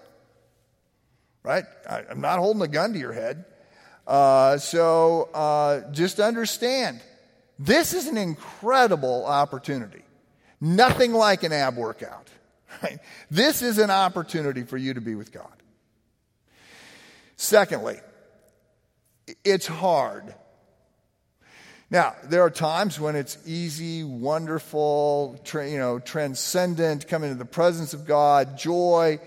right? 1.42 1.64
I, 1.88 2.02
am 2.10 2.20
not 2.20 2.38
holding 2.38 2.62
a 2.62 2.68
gun 2.68 2.92
to 2.92 2.98
your 2.98 3.12
head. 3.12 3.44
Uh, 4.06 4.56
so 4.58 5.28
uh, 5.34 5.90
just 5.90 6.20
understand 6.20 7.00
this 7.58 7.92
is 7.92 8.06
an 8.06 8.16
incredible 8.16 9.24
opportunity. 9.24 10.02
Nothing 10.60 11.12
like 11.12 11.42
an 11.42 11.52
ab 11.52 11.76
workout. 11.76 12.28
Right? 12.82 12.98
This 13.30 13.62
is 13.62 13.78
an 13.78 13.90
opportunity 13.90 14.62
for 14.62 14.76
you 14.76 14.92
to 14.92 15.00
be 15.00 15.14
with 15.14 15.32
God. 15.32 15.62
Secondly, 17.36 18.00
it's 19.44 19.66
hard. 19.66 20.34
Now, 21.90 22.16
there 22.24 22.42
are 22.42 22.50
times 22.50 22.98
when 22.98 23.14
it's 23.14 23.38
easy, 23.46 24.02
wonderful, 24.04 25.40
tra- 25.44 25.70
you 25.70 25.78
know, 25.78 25.98
transcendent, 25.98 27.06
coming 27.08 27.30
into 27.30 27.38
the 27.38 27.48
presence 27.48 27.94
of 27.94 28.04
God, 28.04 28.58
joy. 28.58 29.20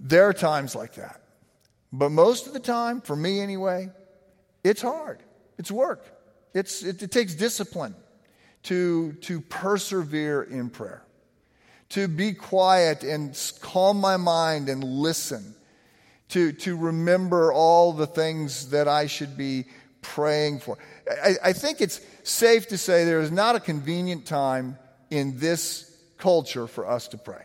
There 0.00 0.28
are 0.28 0.32
times 0.32 0.74
like 0.74 0.94
that. 0.94 1.20
But 1.96 2.10
most 2.10 2.48
of 2.48 2.52
the 2.52 2.60
time, 2.60 3.00
for 3.00 3.14
me 3.14 3.40
anyway, 3.40 3.88
it's 4.64 4.82
hard. 4.82 5.22
It's 5.58 5.70
work. 5.70 6.04
It's, 6.52 6.82
it, 6.82 7.00
it 7.04 7.12
takes 7.12 7.36
discipline 7.36 7.94
to, 8.64 9.12
to 9.12 9.40
persevere 9.40 10.42
in 10.42 10.70
prayer, 10.70 11.04
to 11.90 12.08
be 12.08 12.32
quiet 12.32 13.04
and 13.04 13.38
calm 13.60 14.00
my 14.00 14.16
mind 14.16 14.68
and 14.68 14.82
listen, 14.82 15.54
to, 16.30 16.50
to 16.52 16.76
remember 16.76 17.52
all 17.52 17.92
the 17.92 18.08
things 18.08 18.70
that 18.70 18.88
I 18.88 19.06
should 19.06 19.36
be 19.36 19.66
praying 20.02 20.60
for. 20.60 20.78
I, 21.08 21.34
I 21.44 21.52
think 21.52 21.80
it's 21.80 22.00
safe 22.24 22.66
to 22.68 22.78
say 22.78 23.04
there 23.04 23.20
is 23.20 23.30
not 23.30 23.54
a 23.54 23.60
convenient 23.60 24.26
time 24.26 24.78
in 25.10 25.38
this 25.38 25.96
culture 26.18 26.66
for 26.66 26.90
us 26.90 27.06
to 27.08 27.18
pray. 27.18 27.44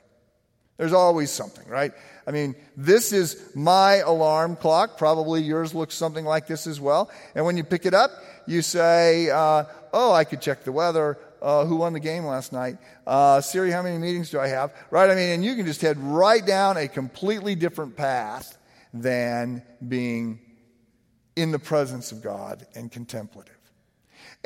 There's 0.80 0.94
always 0.94 1.30
something, 1.30 1.68
right? 1.68 1.92
I 2.26 2.32
mean, 2.32 2.56
this 2.78 3.12
is 3.12 3.52
my 3.54 3.96
alarm 3.96 4.56
clock. 4.56 4.98
Probably 4.98 5.42
yours 5.42 5.76
looks 5.76 5.94
something 5.94 6.24
like 6.24 6.48
this 6.48 6.68
as 6.68 6.80
well. 6.80 7.12
And 7.36 7.44
when 7.44 7.58
you 7.58 7.66
pick 7.66 7.86
it 7.86 7.94
up, 7.94 8.12
you 8.48 8.62
say, 8.62 9.30
uh, 9.30 9.66
Oh, 9.92 10.14
I 10.14 10.24
could 10.24 10.40
check 10.40 10.64
the 10.64 10.72
weather. 10.72 11.18
Uh, 11.42 11.66
who 11.66 11.76
won 11.76 11.92
the 11.92 12.00
game 12.00 12.24
last 12.24 12.54
night? 12.54 12.78
Uh, 13.06 13.42
Siri, 13.42 13.72
how 13.72 13.82
many 13.82 13.98
meetings 13.98 14.30
do 14.30 14.40
I 14.40 14.48
have? 14.48 14.74
Right? 14.90 15.10
I 15.10 15.16
mean, 15.16 15.30
and 15.30 15.44
you 15.44 15.56
can 15.56 15.66
just 15.66 15.82
head 15.82 15.98
right 15.98 16.46
down 16.46 16.78
a 16.78 16.88
completely 16.88 17.56
different 17.56 17.98
path 17.98 18.58
than 18.94 19.62
being 19.86 20.40
in 21.36 21.52
the 21.52 21.60
presence 21.60 22.14
of 22.14 22.22
God 22.22 22.66
and 22.74 22.90
contemplative. 22.90 23.56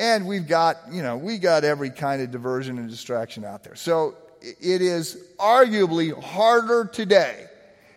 And 0.00 0.26
we've 0.26 0.48
got, 0.48 0.78
you 0.90 1.02
know, 1.02 1.16
we 1.16 1.38
got 1.38 1.62
every 1.62 1.90
kind 1.90 2.22
of 2.22 2.32
diversion 2.32 2.78
and 2.78 2.90
distraction 2.90 3.44
out 3.44 3.62
there. 3.62 3.76
So 3.76 4.16
it 4.60 4.82
is 4.82 5.16
arguably 5.38 6.18
harder 6.22 6.84
today 6.84 7.46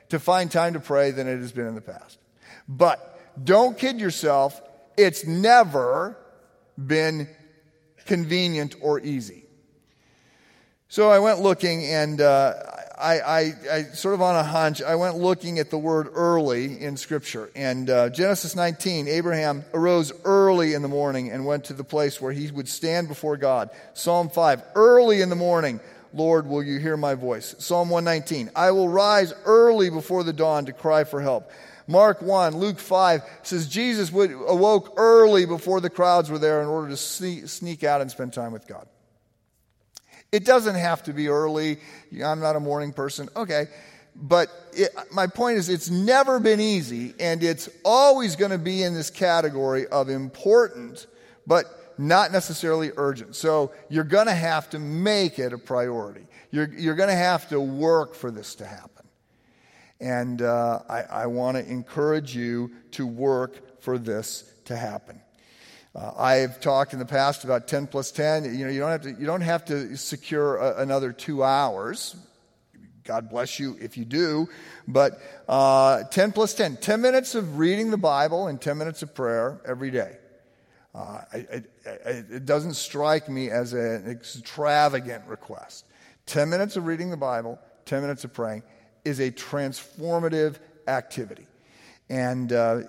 to 0.10 0.20
find 0.20 0.52
time 0.52 0.74
to 0.74 0.80
pray 0.80 1.12
than 1.12 1.28
it 1.28 1.38
has 1.40 1.52
been 1.52 1.68
in 1.68 1.76
the 1.76 1.82
past. 1.82 2.18
But 2.68 3.44
don't 3.44 3.78
kid 3.78 4.00
yourself, 4.00 4.62
it's 4.96 5.26
never 5.26 6.18
been 6.78 7.28
convenient 8.06 8.76
or 8.82 9.00
easy. 9.00 9.44
So 10.90 11.10
I 11.10 11.20
went 11.20 11.42
looking 11.42 11.84
and 11.84 12.22
uh, 12.22 12.54
I, 12.98 13.20
I, 13.20 13.54
I, 13.72 13.84
sort 13.84 14.16
of 14.16 14.22
on 14.22 14.36
a 14.36 14.44
hunch, 14.44 14.82
I 14.82 14.96
went 14.96 15.18
looking 15.18 15.60
at 15.60 15.70
the 15.70 15.78
word 15.78 16.08
early 16.14 16.82
in 16.82 16.98
Scripture. 16.98 17.52
And 17.56 17.90
uh, 17.90 18.10
Genesis 18.10 18.56
19, 18.56 19.08
Abraham 19.08 19.66
arose 19.74 20.12
early 20.24 20.74
in 20.74 20.82
the 20.82 20.88
morning 20.88 21.30
and 21.30 21.46
went 21.46 21.66
to 21.66 21.74
the 21.74 21.84
place 21.84 22.20
where 22.22 22.32
he 22.32 22.50
would 22.50 22.68
stand 22.68 23.08
before 23.08 23.38
God. 23.38 23.70
Psalm 23.94 24.30
5, 24.30 24.64
early 24.76 25.22
in 25.22 25.30
the 25.30 25.36
morning, 25.36 25.80
Lord, 26.14 26.48
will 26.48 26.64
you 26.64 26.80
hear 26.80 26.98
my 26.98 27.16
voice? 27.16 27.56
Psalm 27.60 27.90
119, 27.90 28.52
I 28.56 28.72
will 28.72 28.90
rise 28.90 29.34
early 29.46 29.90
before 29.90 30.24
the 30.24 30.34
dawn 30.34 30.66
to 30.66 30.74
cry 30.74 31.04
for 31.04 31.22
help. 31.22 31.52
Mark 31.88 32.22
1, 32.22 32.58
Luke 32.58 32.80
5 32.80 33.22
says 33.44 33.68
Jesus 33.68 34.12
would, 34.12 34.32
awoke 34.32 34.94
early 34.98 35.46
before 35.46 35.80
the 35.80 35.90
crowds 35.90 36.30
were 36.30 36.40
there 36.40 36.62
in 36.62 36.68
order 36.68 36.90
to 36.90 36.98
sneak 36.98 37.84
out 37.84 38.02
and 38.02 38.12
spend 38.12 38.34
time 38.34 38.52
with 38.52 38.68
God. 38.68 38.88
It 40.32 40.44
doesn't 40.44 40.76
have 40.76 41.04
to 41.04 41.14
be 41.14 41.30
early. 41.30 41.78
I'm 42.24 42.42
not 42.42 42.58
a 42.58 42.60
morning 42.60 42.92
person. 42.92 43.30
Okay. 43.36 43.68
But 44.20 44.50
it, 44.74 44.90
my 45.12 45.28
point 45.28 45.58
is, 45.58 45.70
it's 45.70 45.90
never 45.90 46.40
been 46.40 46.60
easy, 46.60 47.14
and 47.20 47.44
it's 47.44 47.70
always 47.86 48.36
going 48.36 48.52
to 48.52 48.58
be 48.58 48.82
in 48.82 48.96
this 48.96 49.12
category 49.12 49.86
of 49.88 50.10
important, 50.10 51.06
but 51.46 51.66
not 51.98 52.32
necessarily 52.32 52.92
urgent. 52.96 53.36
So 53.36 53.72
you're 53.90 54.04
going 54.04 54.28
to 54.28 54.36
have 54.36 54.70
to 54.72 54.80
make 54.80 55.40
it 55.40 55.54
a 55.54 55.58
priority. 55.58 56.28
You're, 56.52 56.70
you're 56.74 56.96
going 56.96 57.10
to 57.10 57.16
have 57.16 57.50
to 57.50 57.60
work 57.60 58.16
for 58.16 58.32
this 58.32 58.56
to 58.56 58.66
happen. 58.66 59.08
And 60.00 60.42
uh, 60.42 60.80
I, 60.88 61.02
I 61.02 61.26
want 61.28 61.58
to 61.58 61.66
encourage 61.68 62.36
you 62.36 62.72
to 62.92 63.08
work 63.08 63.82
for 63.82 63.98
this 63.98 64.52
to 64.66 64.76
happen. 64.76 65.22
Uh, 65.96 66.12
I've 66.16 66.60
talked 66.62 66.94
in 66.94 67.00
the 67.00 67.06
past 67.06 67.44
about 67.44 67.68
10 67.68 67.88
plus 67.88 68.12
10. 68.12 68.56
You 68.56 68.66
know, 68.66 68.72
you 68.72 68.80
don't 68.80 68.92
have 68.92 69.02
to, 69.02 69.12
you 69.12 69.26
don't 69.26 69.42
have 69.42 69.66
to 69.66 69.98
secure 69.98 70.58
a, 70.58 70.82
another 70.82 71.12
two 71.12 71.44
hours. 71.44 72.16
God 73.04 73.30
bless 73.30 73.60
you 73.60 73.78
if 73.80 73.98
you 73.98 74.06
do. 74.06 74.48
But 74.88 75.20
uh, 75.48 76.04
10 76.04 76.34
plus 76.34 76.54
10, 76.54 76.78
10 76.78 77.02
minutes 77.02 77.34
of 77.34 77.58
reading 77.58 77.90
the 77.90 77.98
Bible 77.98 78.48
and 78.48 78.62
10 78.62 78.78
minutes 78.78 79.02
of 79.02 79.16
prayer 79.16 79.60
every 79.66 79.90
day. 79.90 80.18
Uh, 80.94 81.22
it 82.06 82.46
doesn't 82.46 82.74
strike 82.74 83.30
me 83.30 83.50
as 83.50 83.74
an 83.74 84.10
extravagant 84.10 85.26
request. 85.28 85.86
10 86.26 86.50
minutes 86.50 86.76
of 86.76 86.86
reading 86.86 87.10
the 87.10 87.18
Bible, 87.18 87.60
10 87.86 88.02
minutes 88.02 88.24
of 88.24 88.34
praying 88.34 88.64
is 89.06 89.20
a 89.20 89.32
transformative 89.32 90.58
activity. 90.88 91.48
And 92.10 92.52
uh, 92.52 92.82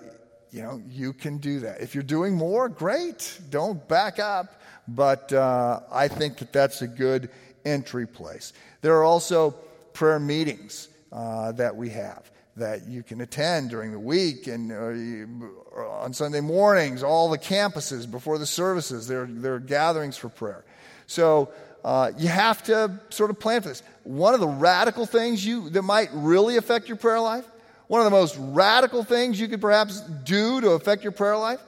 you 0.51 0.63
know, 0.63 0.81
you 0.89 1.13
can 1.13 1.37
do 1.37 1.59
that. 1.61 1.81
If 1.81 1.93
you're 1.93 2.03
doing 2.03 2.35
more, 2.35 2.69
great. 2.69 3.39
Don't 3.49 3.87
back 3.87 4.19
up. 4.19 4.61
But 4.87 5.31
uh, 5.31 5.81
I 5.91 6.07
think 6.07 6.37
that 6.37 6.51
that's 6.51 6.81
a 6.81 6.87
good 6.87 7.29
entry 7.65 8.07
place. 8.07 8.53
There 8.81 8.95
are 8.95 9.03
also 9.03 9.51
prayer 9.93 10.19
meetings 10.19 10.87
uh, 11.11 11.51
that 11.53 11.75
we 11.75 11.89
have 11.89 12.31
that 12.59 12.87
you 12.87 13.03
can 13.03 13.21
attend 13.21 13.69
during 13.69 13.91
the 13.91 13.99
week 13.99 14.47
and 14.47 14.71
uh, 14.71 15.79
on 15.81 16.13
Sunday 16.13 16.41
mornings, 16.41 17.03
all 17.03 17.29
the 17.29 17.37
campuses 17.37 18.09
before 18.09 18.37
the 18.37 18.45
services, 18.45 19.07
there, 19.07 19.27
there 19.29 19.55
are 19.55 19.59
gatherings 19.59 20.17
for 20.17 20.29
prayer. 20.29 20.63
So 21.07 21.49
uh, 21.83 22.11
you 22.17 22.27
have 22.27 22.63
to 22.63 22.99
sort 23.09 23.29
of 23.29 23.39
plan 23.39 23.61
for 23.61 23.69
this. 23.69 23.83
One 24.03 24.33
of 24.33 24.39
the 24.39 24.47
radical 24.47 25.05
things 25.05 25.45
you 25.45 25.69
that 25.71 25.81
might 25.81 26.09
really 26.13 26.57
affect 26.57 26.87
your 26.87 26.97
prayer 26.97 27.19
life 27.19 27.45
one 27.89 28.01
of 28.01 28.05
the 28.05 28.11
most 28.11 28.37
radical 28.37 29.03
things 29.03 29.39
you 29.39 29.47
could 29.47 29.61
perhaps 29.61 30.01
do 30.01 30.61
to 30.61 30.69
affect 30.71 31.01
your 31.01 31.11
prayer 31.11 31.35
life? 31.35 31.59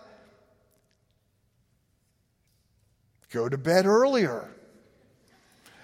Go 3.32 3.50
to 3.50 3.58
bed 3.58 3.88
earlier 3.88 4.48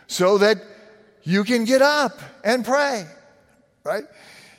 so 0.05 0.37
that 0.37 0.59
you 1.23 1.43
can 1.43 1.65
get 1.65 1.81
up 1.81 2.19
and 2.43 2.63
pray, 2.63 3.07
right? 3.83 4.03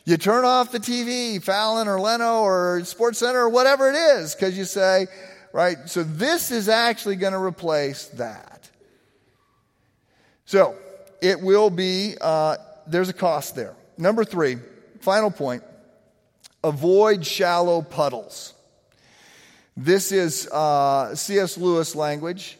You 0.09 0.16
turn 0.16 0.47
off 0.47 0.73
the 0.73 0.81
TV, 0.81 1.42
Fallon 1.42 1.87
or 1.87 2.01
Leno 2.01 2.40
or 2.40 2.83
Sports 2.85 3.18
Center 3.18 3.40
or 3.40 3.51
whatever 3.51 3.90
it 3.90 3.94
is, 3.94 4.35
because 4.35 4.57
you 4.57 4.64
say, 4.64 5.07
right? 5.53 5.77
So 5.85 6.03
this 6.03 6.51
is 6.51 6.71
actually 6.71 7.16
going 7.16 7.35
to 7.35 7.38
replace 7.38 8.07
that. 8.14 8.71
So 10.47 10.77
it 11.21 11.42
will 11.42 11.68
be, 11.68 12.14
uh, 12.18 12.57
there's 12.87 13.11
a 13.11 13.12
cost 13.12 13.55
there. 13.55 13.75
Number 13.99 14.25
three, 14.25 14.57
final 15.01 15.31
point 15.31 15.62
avoid 16.64 17.27
shallow 17.27 17.83
puddles. 17.83 18.55
This 19.77 20.11
is 20.11 20.49
uh, 20.51 21.16
C.S. 21.16 21.59
Lewis 21.59 21.94
language. 21.94 22.57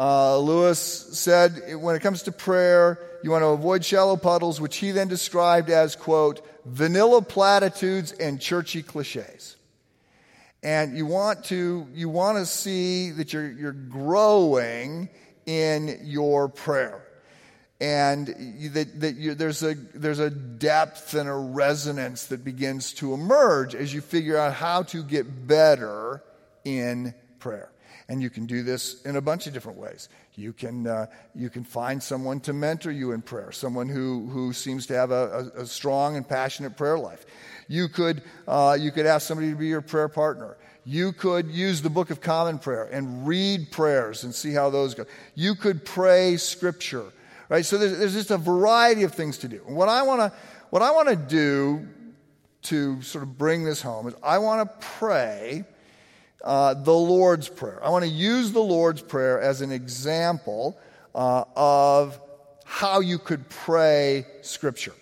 Uh, 0.00 0.38
Lewis 0.38 0.78
said 0.78 1.76
when 1.76 1.94
it 1.94 2.00
comes 2.00 2.22
to 2.22 2.32
prayer, 2.32 2.98
you 3.22 3.30
want 3.30 3.42
to 3.42 3.48
avoid 3.48 3.84
shallow 3.84 4.16
puddles, 4.16 4.58
which 4.58 4.78
he 4.78 4.92
then 4.92 5.08
described 5.08 5.68
as, 5.68 5.94
quote, 5.94 6.40
vanilla 6.64 7.20
platitudes 7.20 8.12
and 8.12 8.40
churchy 8.40 8.82
cliches. 8.82 9.56
And 10.62 10.96
you 10.96 11.04
want 11.04 11.44
to, 11.44 11.86
you 11.92 12.08
want 12.08 12.38
to 12.38 12.46
see 12.46 13.10
that 13.10 13.34
you're, 13.34 13.50
you're 13.50 13.72
growing 13.72 15.10
in 15.44 16.00
your 16.04 16.48
prayer. 16.48 17.02
and 17.80 18.26
that, 18.74 19.00
that 19.00 19.16
you, 19.16 19.34
there's, 19.34 19.62
a, 19.62 19.74
there's 19.74 20.18
a 20.18 20.28
depth 20.30 21.14
and 21.14 21.28
a 21.28 21.34
resonance 21.34 22.26
that 22.26 22.44
begins 22.44 22.92
to 22.94 23.14
emerge 23.14 23.74
as 23.74 23.92
you 23.94 24.02
figure 24.02 24.36
out 24.36 24.52
how 24.52 24.82
to 24.82 25.02
get 25.02 25.46
better 25.46 26.22
in 26.64 27.14
prayer. 27.38 27.70
And 28.10 28.20
you 28.20 28.28
can 28.28 28.44
do 28.44 28.64
this 28.64 29.00
in 29.02 29.14
a 29.14 29.20
bunch 29.20 29.46
of 29.46 29.52
different 29.52 29.78
ways. 29.78 30.08
You 30.34 30.52
can, 30.52 30.88
uh, 30.88 31.06
you 31.32 31.48
can 31.48 31.62
find 31.62 32.02
someone 32.02 32.40
to 32.40 32.52
mentor 32.52 32.90
you 32.90 33.12
in 33.12 33.22
prayer, 33.22 33.52
someone 33.52 33.88
who, 33.88 34.26
who 34.26 34.52
seems 34.52 34.86
to 34.86 34.94
have 34.94 35.12
a, 35.12 35.52
a, 35.54 35.60
a 35.60 35.66
strong 35.66 36.16
and 36.16 36.28
passionate 36.28 36.76
prayer 36.76 36.98
life. 36.98 37.24
You 37.68 37.86
could, 37.88 38.22
uh, 38.48 38.76
you 38.80 38.90
could 38.90 39.06
ask 39.06 39.28
somebody 39.28 39.50
to 39.50 39.56
be 39.56 39.68
your 39.68 39.80
prayer 39.80 40.08
partner. 40.08 40.56
You 40.84 41.12
could 41.12 41.52
use 41.52 41.82
the 41.82 41.88
Book 41.88 42.10
of 42.10 42.20
Common 42.20 42.58
Prayer 42.58 42.88
and 42.90 43.28
read 43.28 43.70
prayers 43.70 44.24
and 44.24 44.34
see 44.34 44.52
how 44.52 44.70
those 44.70 44.94
go. 44.94 45.04
You 45.36 45.54
could 45.54 45.84
pray 45.84 46.36
scripture, 46.36 47.04
right? 47.48 47.64
So 47.64 47.78
there's, 47.78 47.96
there's 47.96 48.14
just 48.14 48.32
a 48.32 48.38
variety 48.38 49.04
of 49.04 49.14
things 49.14 49.38
to 49.38 49.48
do. 49.48 49.62
And 49.68 49.76
what 49.76 49.88
I 49.88 50.02
want 50.02 50.20
to, 50.20 50.38
what 50.70 50.82
I 50.82 50.90
want 50.90 51.10
to 51.10 51.16
do 51.16 51.86
to 52.62 53.00
sort 53.02 53.22
of 53.22 53.38
bring 53.38 53.62
this 53.62 53.80
home 53.80 54.08
is 54.08 54.14
I 54.20 54.38
want 54.38 54.68
to 54.68 54.86
pray 54.98 55.64
uh, 56.42 56.74
the 56.74 56.94
Lord's 56.94 57.48
Prayer. 57.48 57.82
I 57.84 57.90
want 57.90 58.04
to 58.04 58.10
use 58.10 58.52
the 58.52 58.60
Lord's 58.60 59.02
Prayer 59.02 59.40
as 59.40 59.60
an 59.60 59.72
example 59.72 60.78
uh, 61.14 61.44
of 61.56 62.20
how 62.64 63.00
you 63.00 63.18
could 63.18 63.48
pray 63.48 64.26
Scripture. 64.42 64.94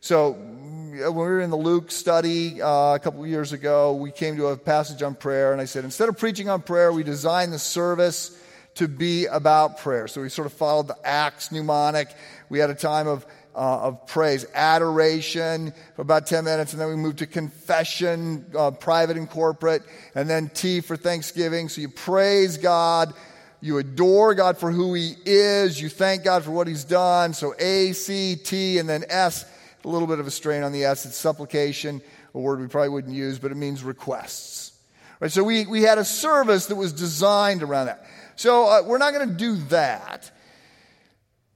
So, 0.00 0.32
when 0.32 0.98
we 0.98 1.10
were 1.10 1.40
in 1.40 1.50
the 1.50 1.56
Luke 1.56 1.90
study 1.90 2.60
uh, 2.60 2.94
a 2.94 2.98
couple 2.98 3.22
of 3.22 3.28
years 3.28 3.52
ago, 3.52 3.94
we 3.94 4.10
came 4.10 4.36
to 4.36 4.48
a 4.48 4.56
passage 4.56 5.02
on 5.02 5.14
prayer, 5.14 5.52
and 5.52 5.60
I 5.60 5.64
said, 5.64 5.84
instead 5.84 6.08
of 6.08 6.18
preaching 6.18 6.48
on 6.48 6.60
prayer, 6.60 6.92
we 6.92 7.02
designed 7.02 7.52
the 7.52 7.58
service 7.58 8.38
to 8.74 8.88
be 8.88 9.26
about 9.26 9.78
prayer. 9.78 10.08
So 10.08 10.22
we 10.22 10.28
sort 10.28 10.46
of 10.46 10.52
followed 10.52 10.88
the 10.88 10.96
Acts 11.04 11.52
mnemonic. 11.52 12.08
We 12.48 12.58
had 12.58 12.70
a 12.70 12.74
time 12.74 13.06
of 13.06 13.26
uh, 13.54 13.80
of 13.80 14.06
praise, 14.06 14.46
adoration 14.54 15.72
for 15.94 16.02
about 16.02 16.26
10 16.26 16.44
minutes, 16.44 16.72
and 16.72 16.80
then 16.80 16.88
we 16.88 16.96
move 16.96 17.16
to 17.16 17.26
confession, 17.26 18.46
uh, 18.56 18.70
private 18.70 19.16
and 19.16 19.28
corporate, 19.28 19.82
and 20.14 20.28
then 20.28 20.48
T 20.48 20.80
for 20.80 20.96
thanksgiving. 20.96 21.68
So 21.68 21.80
you 21.80 21.88
praise 21.88 22.56
God, 22.56 23.12
you 23.60 23.78
adore 23.78 24.34
God 24.34 24.58
for 24.58 24.70
who 24.70 24.94
He 24.94 25.14
is, 25.24 25.80
you 25.80 25.88
thank 25.88 26.24
God 26.24 26.44
for 26.44 26.50
what 26.50 26.66
He's 26.66 26.84
done. 26.84 27.34
So 27.34 27.54
A, 27.58 27.92
C, 27.92 28.36
T, 28.36 28.78
and 28.78 28.88
then 28.88 29.04
S, 29.08 29.44
a 29.84 29.88
little 29.88 30.08
bit 30.08 30.18
of 30.18 30.26
a 30.26 30.30
strain 30.30 30.62
on 30.62 30.72
the 30.72 30.84
S. 30.84 31.04
It's 31.04 31.16
supplication, 31.16 32.00
a 32.34 32.38
word 32.38 32.60
we 32.60 32.68
probably 32.68 32.88
wouldn't 32.88 33.14
use, 33.14 33.38
but 33.38 33.50
it 33.50 33.56
means 33.56 33.84
requests. 33.84 34.72
Right, 35.20 35.30
so 35.30 35.44
we, 35.44 35.66
we 35.66 35.82
had 35.82 35.98
a 35.98 36.04
service 36.04 36.66
that 36.66 36.74
was 36.74 36.92
designed 36.92 37.62
around 37.62 37.86
that. 37.86 38.04
So 38.34 38.66
uh, 38.66 38.82
we're 38.84 38.98
not 38.98 39.12
going 39.12 39.28
to 39.28 39.34
do 39.34 39.56
that. 39.66 40.30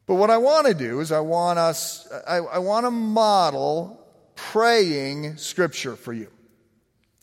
But 0.06 0.14
what 0.14 0.30
I 0.30 0.38
want 0.38 0.68
to 0.68 0.74
do 0.74 1.00
is 1.00 1.10
I 1.10 1.20
want 1.20 1.58
us, 1.58 2.08
I, 2.26 2.36
I 2.36 2.58
want 2.58 2.86
to 2.86 2.90
model 2.92 4.00
praying 4.36 5.36
scripture 5.36 5.96
for 5.96 6.12
you. 6.12 6.30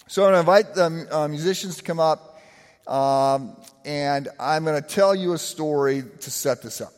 So 0.08 0.24
I'm 0.24 0.34
going 0.34 0.34
to 0.34 0.40
invite 0.40 0.76
the 0.76 1.18
uh, 1.18 1.28
musicians 1.30 1.78
to 1.78 1.84
come 1.84 2.00
up, 2.00 2.42
um, 2.86 3.56
and 3.86 4.28
I'm 4.38 4.66
going 4.66 4.82
to 4.82 4.88
tell 4.88 5.16
you 5.16 5.32
a 5.32 5.38
story 5.38 6.04
to 6.20 6.32
set 6.32 6.62
this 6.62 6.82
up. 6.82 6.92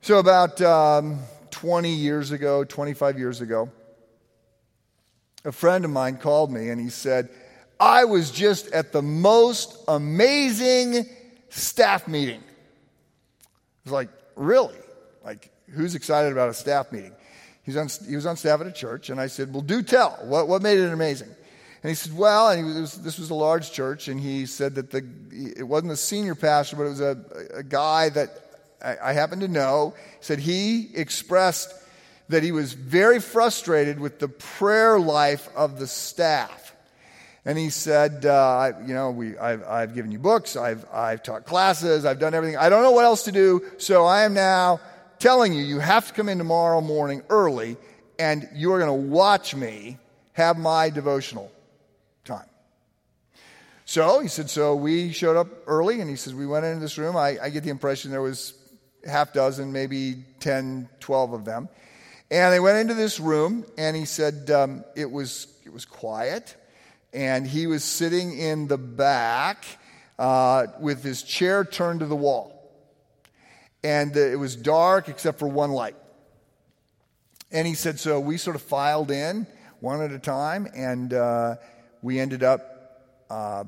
So, 0.00 0.18
about 0.18 0.60
um, 0.62 1.20
20 1.50 1.90
years 1.90 2.32
ago, 2.32 2.64
25 2.64 3.18
years 3.18 3.40
ago, 3.40 3.70
a 5.44 5.52
friend 5.52 5.84
of 5.84 5.90
mine 5.90 6.16
called 6.16 6.50
me 6.50 6.70
and 6.70 6.80
he 6.80 6.88
said, 6.88 7.28
I 7.78 8.04
was 8.06 8.30
just 8.30 8.72
at 8.72 8.92
the 8.92 9.02
most 9.02 9.76
amazing 9.86 11.06
staff 11.50 12.08
meeting 12.08 12.42
was 13.84 13.92
like, 13.92 14.08
really? 14.36 14.76
Like, 15.24 15.50
who's 15.70 15.94
excited 15.94 16.32
about 16.32 16.48
a 16.48 16.54
staff 16.54 16.92
meeting? 16.92 17.12
He's 17.64 17.76
on, 17.76 17.88
he 18.08 18.16
was 18.16 18.26
on 18.26 18.36
staff 18.36 18.60
at 18.60 18.66
a 18.66 18.72
church, 18.72 19.10
and 19.10 19.20
I 19.20 19.28
said, 19.28 19.52
well, 19.52 19.62
do 19.62 19.82
tell. 19.82 20.18
What, 20.22 20.48
what 20.48 20.62
made 20.62 20.78
it 20.78 20.92
amazing? 20.92 21.28
And 21.82 21.88
he 21.88 21.94
said, 21.94 22.16
well, 22.16 22.50
and 22.50 22.80
was, 22.80 22.94
this 22.94 23.18
was 23.18 23.30
a 23.30 23.34
large 23.34 23.72
church, 23.72 24.08
and 24.08 24.20
he 24.20 24.46
said 24.46 24.76
that 24.76 24.90
the, 24.90 25.04
it 25.56 25.64
wasn't 25.64 25.92
a 25.92 25.96
senior 25.96 26.34
pastor, 26.34 26.76
but 26.76 26.84
it 26.84 26.90
was 26.90 27.00
a, 27.00 27.24
a 27.54 27.62
guy 27.62 28.08
that 28.10 28.30
I, 28.84 28.96
I 29.02 29.12
happen 29.12 29.40
to 29.40 29.48
know. 29.48 29.94
He 30.18 30.24
said 30.24 30.38
he 30.38 30.90
expressed 30.94 31.74
that 32.28 32.42
he 32.42 32.52
was 32.52 32.72
very 32.72 33.20
frustrated 33.20 34.00
with 34.00 34.18
the 34.18 34.28
prayer 34.28 34.98
life 34.98 35.48
of 35.56 35.78
the 35.78 35.86
staff. 35.86 36.61
And 37.44 37.58
he 37.58 37.70
said, 37.70 38.24
uh, 38.24 38.72
you 38.86 38.94
know, 38.94 39.10
we, 39.10 39.36
I've, 39.36 39.64
I've 39.64 39.94
given 39.94 40.12
you 40.12 40.20
books, 40.20 40.56
I've, 40.56 40.86
I've 40.92 41.24
taught 41.24 41.44
classes, 41.44 42.04
I've 42.04 42.20
done 42.20 42.34
everything. 42.34 42.56
I 42.56 42.68
don't 42.68 42.82
know 42.82 42.92
what 42.92 43.04
else 43.04 43.24
to 43.24 43.32
do, 43.32 43.62
so 43.78 44.04
I 44.04 44.22
am 44.22 44.32
now 44.32 44.80
telling 45.18 45.52
you, 45.52 45.64
you 45.64 45.80
have 45.80 46.06
to 46.06 46.12
come 46.12 46.28
in 46.28 46.38
tomorrow 46.38 46.80
morning 46.80 47.22
early, 47.28 47.76
and 48.18 48.48
you 48.54 48.72
are 48.72 48.78
going 48.78 48.88
to 48.88 49.08
watch 49.08 49.56
me 49.56 49.98
have 50.34 50.56
my 50.56 50.88
devotional 50.88 51.50
time. 52.24 52.46
So 53.86 54.20
he 54.20 54.28
said, 54.28 54.48
so 54.48 54.76
we 54.76 55.10
showed 55.10 55.36
up 55.36 55.48
early, 55.66 56.00
and 56.00 56.08
he 56.08 56.14
says, 56.14 56.34
we 56.34 56.46
went 56.46 56.64
into 56.64 56.80
this 56.80 56.96
room. 56.96 57.16
I, 57.16 57.38
I 57.42 57.50
get 57.50 57.64
the 57.64 57.70
impression 57.70 58.12
there 58.12 58.22
was 58.22 58.54
half 59.04 59.32
dozen, 59.32 59.72
maybe 59.72 60.24
10, 60.38 60.88
12 61.00 61.32
of 61.32 61.44
them. 61.44 61.68
And 62.30 62.52
they 62.52 62.60
went 62.60 62.78
into 62.78 62.94
this 62.94 63.18
room, 63.18 63.66
and 63.76 63.96
he 63.96 64.04
said 64.04 64.48
um, 64.52 64.84
it, 64.94 65.10
was, 65.10 65.48
it 65.66 65.72
was 65.72 65.84
quiet 65.84 66.56
and 67.12 67.46
he 67.46 67.66
was 67.66 67.84
sitting 67.84 68.38
in 68.38 68.68
the 68.68 68.78
back 68.78 69.64
uh, 70.18 70.66
with 70.80 71.02
his 71.02 71.22
chair 71.22 71.64
turned 71.64 72.00
to 72.00 72.06
the 72.06 72.16
wall. 72.16 72.70
And 73.84 74.16
uh, 74.16 74.20
it 74.20 74.38
was 74.38 74.56
dark 74.56 75.08
except 75.08 75.38
for 75.38 75.48
one 75.48 75.72
light. 75.72 75.96
And 77.50 77.66
he 77.66 77.74
said, 77.74 78.00
so 78.00 78.18
we 78.18 78.38
sort 78.38 78.56
of 78.56 78.62
filed 78.62 79.10
in 79.10 79.46
one 79.80 80.00
at 80.00 80.12
a 80.12 80.18
time, 80.18 80.68
and 80.74 81.12
uh, 81.12 81.56
we 82.00 82.20
ended 82.20 82.42
up 82.42 83.02
uh, 83.28 83.64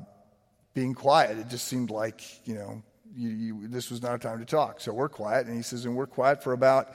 being 0.73 0.93
quiet. 0.93 1.37
It 1.37 1.49
just 1.49 1.67
seemed 1.67 1.89
like, 1.89 2.21
you 2.47 2.55
know, 2.55 2.83
you, 3.15 3.29
you, 3.29 3.67
this 3.67 3.91
was 3.91 4.01
not 4.01 4.15
a 4.15 4.17
time 4.17 4.39
to 4.39 4.45
talk. 4.45 4.79
So 4.79 4.93
we're 4.93 5.09
quiet. 5.09 5.47
And 5.47 5.55
he 5.55 5.61
says, 5.61 5.85
and 5.85 5.95
we're 5.95 6.07
quiet 6.07 6.43
for 6.43 6.53
about, 6.53 6.89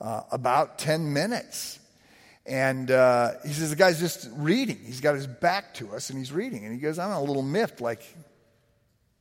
uh, 0.00 0.22
about 0.30 0.78
10 0.78 1.12
minutes. 1.12 1.78
And 2.46 2.90
uh, 2.90 3.32
he 3.46 3.52
says, 3.52 3.70
the 3.70 3.76
guy's 3.76 4.00
just 4.00 4.28
reading. 4.34 4.78
He's 4.84 5.00
got 5.00 5.14
his 5.14 5.26
back 5.26 5.74
to 5.74 5.92
us 5.92 6.10
and 6.10 6.18
he's 6.18 6.32
reading. 6.32 6.64
And 6.64 6.72
he 6.72 6.80
goes, 6.80 6.98
I'm 6.98 7.10
a 7.10 7.22
little 7.22 7.42
miffed. 7.42 7.80
Like, 7.80 8.02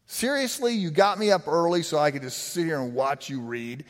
seriously, 0.06 0.74
you 0.74 0.90
got 0.90 1.20
me 1.20 1.32
up 1.32 1.48
early 1.48 1.84
so 1.84 2.00
I 2.00 2.12
could 2.12 2.22
just 2.22 2.38
sit 2.38 2.66
here 2.66 2.80
and 2.80 2.94
watch 2.94 3.30
you 3.30 3.42
read. 3.42 3.84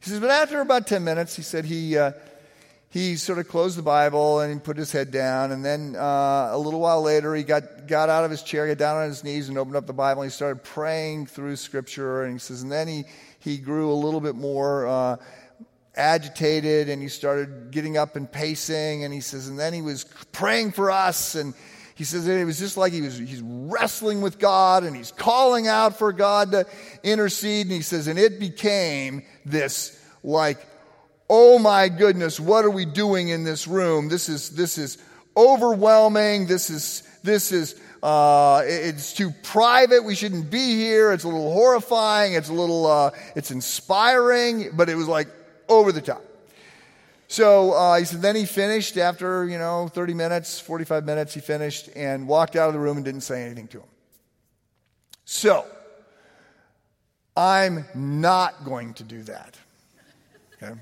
He 0.00 0.10
says, 0.10 0.20
but 0.20 0.30
after 0.30 0.60
about 0.60 0.86
10 0.86 1.04
minutes, 1.04 1.36
he 1.36 1.42
said 1.42 1.64
he, 1.64 1.96
uh, 1.96 2.12
he 2.88 3.16
sort 3.16 3.38
of 3.38 3.46
closed 3.46 3.78
the 3.78 3.82
Bible 3.82 4.40
and 4.40 4.52
he 4.52 4.58
put 4.58 4.76
his 4.76 4.90
head 4.90 5.10
down. 5.10 5.52
And 5.52 5.64
then 5.64 5.94
uh, 5.94 6.48
a 6.50 6.58
little 6.58 6.80
while 6.80 7.02
later, 7.02 7.34
he 7.34 7.44
got, 7.44 7.86
got 7.86 8.08
out 8.08 8.24
of 8.24 8.30
his 8.30 8.42
chair, 8.42 8.66
got 8.66 8.78
down 8.78 8.96
on 8.96 9.08
his 9.08 9.22
knees 9.22 9.48
and 9.48 9.56
opened 9.56 9.76
up 9.76 9.86
the 9.86 9.92
Bible. 9.92 10.22
And 10.22 10.30
he 10.30 10.34
started 10.34 10.64
praying 10.64 11.26
through 11.26 11.56
Scripture. 11.56 12.24
And 12.24 12.32
he 12.32 12.38
says, 12.38 12.62
and 12.62 12.72
then 12.72 12.88
he, 12.88 13.04
he 13.38 13.58
grew 13.58 13.92
a 13.92 13.94
little 13.94 14.20
bit 14.20 14.34
more 14.34 14.86
uh, 14.86 15.16
agitated 15.94 16.88
and 16.88 17.02
he 17.02 17.08
started 17.08 17.70
getting 17.70 17.96
up 17.96 18.16
and 18.16 18.30
pacing 18.30 19.04
and 19.04 19.12
he 19.12 19.20
says 19.20 19.48
and 19.48 19.58
then 19.58 19.74
he 19.74 19.82
was 19.82 20.04
praying 20.32 20.72
for 20.72 20.90
us 20.90 21.34
and 21.34 21.52
he 21.94 22.04
says 22.04 22.26
it 22.26 22.44
was 22.46 22.58
just 22.58 22.78
like 22.78 22.92
he 22.92 23.02
was 23.02 23.18
he's 23.18 23.42
wrestling 23.44 24.22
with 24.22 24.38
God 24.38 24.84
and 24.84 24.96
he's 24.96 25.12
calling 25.12 25.68
out 25.68 25.98
for 25.98 26.12
God 26.12 26.52
to 26.52 26.66
intercede 27.02 27.66
and 27.66 27.74
he 27.74 27.82
says 27.82 28.06
and 28.06 28.18
it 28.18 28.40
became 28.40 29.22
this 29.44 30.02
like 30.24 30.66
oh 31.28 31.58
my 31.58 31.90
goodness 31.90 32.40
what 32.40 32.64
are 32.64 32.70
we 32.70 32.86
doing 32.86 33.28
in 33.28 33.44
this 33.44 33.68
room 33.68 34.08
this 34.08 34.30
is 34.30 34.48
this 34.50 34.78
is 34.78 34.96
overwhelming 35.36 36.46
this 36.46 36.70
is 36.70 37.02
this 37.22 37.52
is 37.52 37.78
uh, 38.02 38.62
it's 38.64 39.12
too 39.12 39.30
private. 39.44 40.02
We 40.02 40.16
shouldn't 40.16 40.50
be 40.50 40.74
here. 40.74 41.12
It's 41.12 41.22
a 41.22 41.28
little 41.28 41.52
horrifying. 41.52 42.32
It's 42.32 42.48
a 42.48 42.52
little, 42.52 42.84
uh, 42.84 43.12
it's 43.36 43.52
inspiring, 43.52 44.70
but 44.74 44.88
it 44.88 44.96
was 44.96 45.06
like 45.06 45.28
over 45.78 45.92
the 45.92 46.00
top. 46.00 46.22
So 47.28 47.72
uh, 47.72 47.98
he 47.98 48.04
said, 48.04 48.20
then 48.20 48.36
he 48.36 48.44
finished 48.44 48.98
after, 48.98 49.46
you 49.46 49.58
know, 49.58 49.88
30 49.88 50.12
minutes, 50.12 50.60
45 50.60 51.04
minutes, 51.06 51.32
he 51.32 51.40
finished 51.40 51.88
and 51.96 52.28
walked 52.28 52.56
out 52.56 52.68
of 52.68 52.74
the 52.74 52.80
room 52.80 52.98
and 52.98 53.04
didn't 53.06 53.22
say 53.22 53.42
anything 53.42 53.68
to 53.68 53.78
him. 53.78 53.86
So, 55.24 55.64
I'm 57.34 57.86
not 57.94 58.64
going 58.64 58.92
to 58.94 59.04
do 59.04 59.22
that. 59.22 59.56
Okay? 60.62 60.74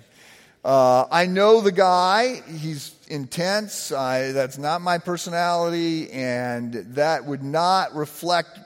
Uh, 0.65 1.07
I 1.11 1.27
know 1.27 1.61
the 1.61 1.73
guy. 1.73 2.43
He's 2.49 2.95
intense. 3.09 3.93
I, 3.93 4.33
that's 4.33 4.59
not 4.59 4.83
my 4.83 4.99
personality, 4.99 6.11
and 6.11 6.75
that 6.95 7.25
would 7.25 7.43
not 7.43 7.95
reflect 7.95 8.59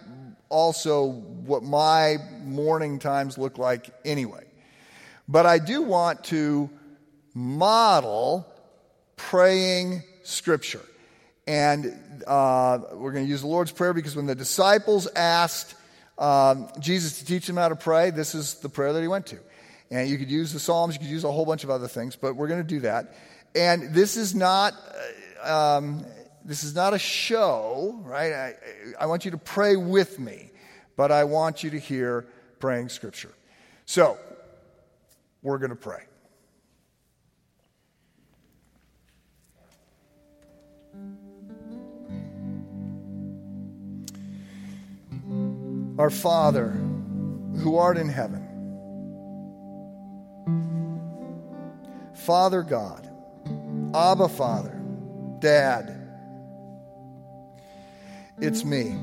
also 0.48 1.06
what 1.06 1.62
my 1.62 2.16
morning 2.44 2.98
times 2.98 3.37
look 3.37 3.58
like 3.58 3.90
anyway. 4.04 4.43
But 5.28 5.46
I 5.46 5.58
do 5.58 5.82
want 5.82 6.24
to 6.24 6.70
model 7.34 8.46
praying 9.16 10.02
scripture. 10.22 10.82
And 11.46 12.22
uh, 12.26 12.78
we're 12.92 13.12
going 13.12 13.24
to 13.24 13.30
use 13.30 13.42
the 13.42 13.46
Lord's 13.46 13.72
Prayer 13.72 13.92
because 13.92 14.16
when 14.16 14.26
the 14.26 14.34
disciples 14.34 15.06
asked 15.14 15.74
um, 16.18 16.68
Jesus 16.78 17.18
to 17.18 17.26
teach 17.26 17.46
them 17.46 17.56
how 17.56 17.68
to 17.68 17.76
pray, 17.76 18.10
this 18.10 18.34
is 18.34 18.54
the 18.54 18.68
prayer 18.68 18.92
that 18.92 19.02
he 19.02 19.08
went 19.08 19.26
to. 19.26 19.38
And 19.90 20.08
you 20.08 20.16
could 20.16 20.30
use 20.30 20.52
the 20.52 20.60
Psalms, 20.60 20.94
you 20.94 21.00
could 21.00 21.10
use 21.10 21.24
a 21.24 21.30
whole 21.30 21.44
bunch 21.44 21.64
of 21.64 21.70
other 21.70 21.88
things, 21.88 22.16
but 22.16 22.34
we're 22.34 22.48
going 22.48 22.62
to 22.62 22.68
do 22.68 22.80
that. 22.80 23.14
And 23.54 23.94
this 23.94 24.16
is 24.16 24.34
not. 24.34 24.74
Uh, 25.44 25.76
um, 25.78 26.06
this 26.44 26.62
is 26.62 26.74
not 26.74 26.92
a 26.92 26.98
show, 26.98 27.98
right? 28.04 28.32
I, 28.32 28.54
I 29.00 29.06
want 29.06 29.24
you 29.24 29.30
to 29.30 29.38
pray 29.38 29.76
with 29.76 30.18
me, 30.18 30.50
but 30.96 31.10
I 31.10 31.24
want 31.24 31.64
you 31.64 31.70
to 31.70 31.78
hear 31.78 32.26
praying 32.58 32.90
scripture. 32.90 33.32
So, 33.87 34.18
we're 35.44 35.59
going 35.59 35.70
to 35.70 35.76
pray. 35.76 36.02
Our 45.98 46.11
Father, 46.11 46.70
who 47.59 47.76
art 47.76 47.98
in 47.98 48.09
heaven, 48.09 48.40
Father 52.24 52.62
God, 52.62 53.09
Abba 53.94 54.28
Father, 54.28 54.80
Dad, 55.40 56.00
it's 58.40 58.64
me. 58.64 58.96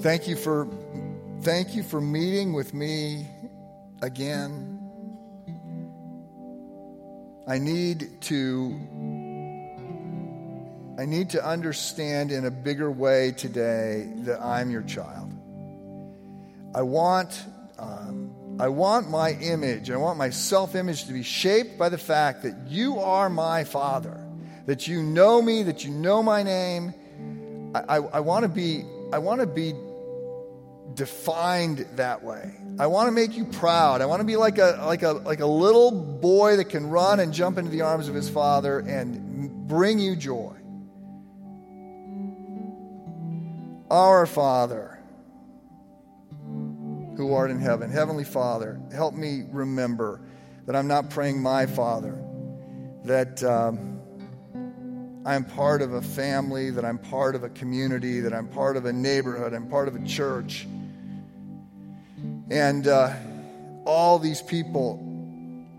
Thank 0.00 0.28
you 0.28 0.36
for 0.36 0.68
thank 1.42 1.74
you 1.74 1.82
for 1.82 2.00
meeting 2.00 2.52
with 2.52 2.74
me 2.74 3.26
again. 4.02 4.80
I 7.48 7.58
need 7.58 8.20
to 8.22 8.78
I 10.98 11.04
need 11.04 11.30
to 11.30 11.44
understand 11.44 12.32
in 12.32 12.46
a 12.46 12.50
bigger 12.50 12.90
way 12.90 13.32
today 13.32 14.10
that 14.24 14.42
I'm 14.42 14.70
your 14.70 14.82
child. 14.82 15.32
I 16.74 16.82
want 16.82 17.44
um, 17.78 18.32
I 18.58 18.68
want 18.68 19.10
my 19.10 19.32
image, 19.32 19.90
I 19.90 19.96
want 19.96 20.18
my 20.18 20.30
self 20.30 20.74
image 20.74 21.04
to 21.06 21.12
be 21.12 21.22
shaped 21.22 21.78
by 21.78 21.88
the 21.88 21.98
fact 21.98 22.42
that 22.42 22.54
you 22.68 22.98
are 22.98 23.28
my 23.28 23.64
father 23.64 24.26
that 24.66 24.88
you 24.88 25.02
know 25.02 25.40
me, 25.40 25.62
that 25.62 25.84
you 25.84 25.90
know 25.90 26.22
my 26.22 26.42
name. 26.42 26.92
I, 27.74 27.80
I, 27.80 27.96
I 27.96 28.20
want 28.20 28.42
to 28.42 28.48
be, 28.48 28.84
I 29.12 29.18
want 29.18 29.40
to 29.40 29.46
be 29.46 29.72
defined 30.94 31.86
that 31.96 32.22
way. 32.22 32.54
I 32.78 32.86
want 32.86 33.08
to 33.08 33.12
make 33.12 33.36
you 33.36 33.44
proud. 33.44 34.00
I 34.00 34.06
want 34.06 34.20
to 34.20 34.26
be 34.26 34.36
like 34.36 34.58
a, 34.58 34.82
like, 34.84 35.02
a, 35.02 35.12
like 35.12 35.40
a 35.40 35.46
little 35.46 35.90
boy 35.90 36.56
that 36.56 36.66
can 36.66 36.88
run 36.88 37.20
and 37.20 37.32
jump 37.32 37.58
into 37.58 37.70
the 37.70 37.82
arms 37.82 38.08
of 38.08 38.14
his 38.14 38.28
father 38.28 38.78
and 38.80 39.66
bring 39.66 39.98
you 39.98 40.16
joy. 40.16 40.54
Our 43.90 44.26
Father, 44.26 44.98
who 47.16 47.32
art 47.32 47.50
in 47.50 47.60
heaven, 47.60 47.90
Heavenly 47.90 48.24
Father, 48.24 48.80
help 48.92 49.14
me 49.14 49.44
remember 49.50 50.20
that 50.66 50.74
I'm 50.74 50.88
not 50.88 51.10
praying 51.10 51.40
my 51.40 51.66
Father, 51.66 52.18
that. 53.04 53.42
Um, 53.42 53.95
I'm 55.26 55.44
part 55.44 55.82
of 55.82 55.92
a 55.92 56.02
family, 56.02 56.70
that 56.70 56.84
I'm 56.84 56.98
part 56.98 57.34
of 57.34 57.42
a 57.42 57.48
community, 57.48 58.20
that 58.20 58.32
I'm 58.32 58.46
part 58.46 58.76
of 58.76 58.84
a 58.84 58.92
neighborhood, 58.92 59.54
I'm 59.54 59.68
part 59.68 59.88
of 59.88 59.96
a 59.96 60.04
church. 60.06 60.68
And 62.48 62.86
uh, 62.86 63.12
all 63.84 64.20
these 64.20 64.40
people 64.40 65.02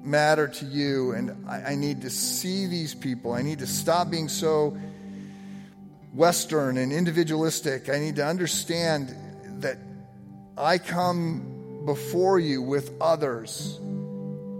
matter 0.03 0.49
to 0.49 0.65
you, 0.65 1.13
and 1.13 1.47
I, 1.47 1.61
I 1.61 1.75
need 1.75 2.01
to 2.01 2.09
see 2.09 2.67
these 2.67 2.93
people. 2.93 3.31
I 3.31 3.41
need 3.41 3.59
to 3.59 3.67
stop 3.67 4.09
being 4.09 4.27
so 4.27 4.77
Western 6.13 6.77
and 6.77 6.91
individualistic. 6.91 7.87
I 7.87 7.99
need 7.99 8.17
to 8.17 8.25
understand 8.25 9.15
that 9.61 9.77
I 10.57 10.77
come 10.77 11.83
before 11.85 12.37
you 12.37 12.61
with 12.61 12.91
others 12.99 13.79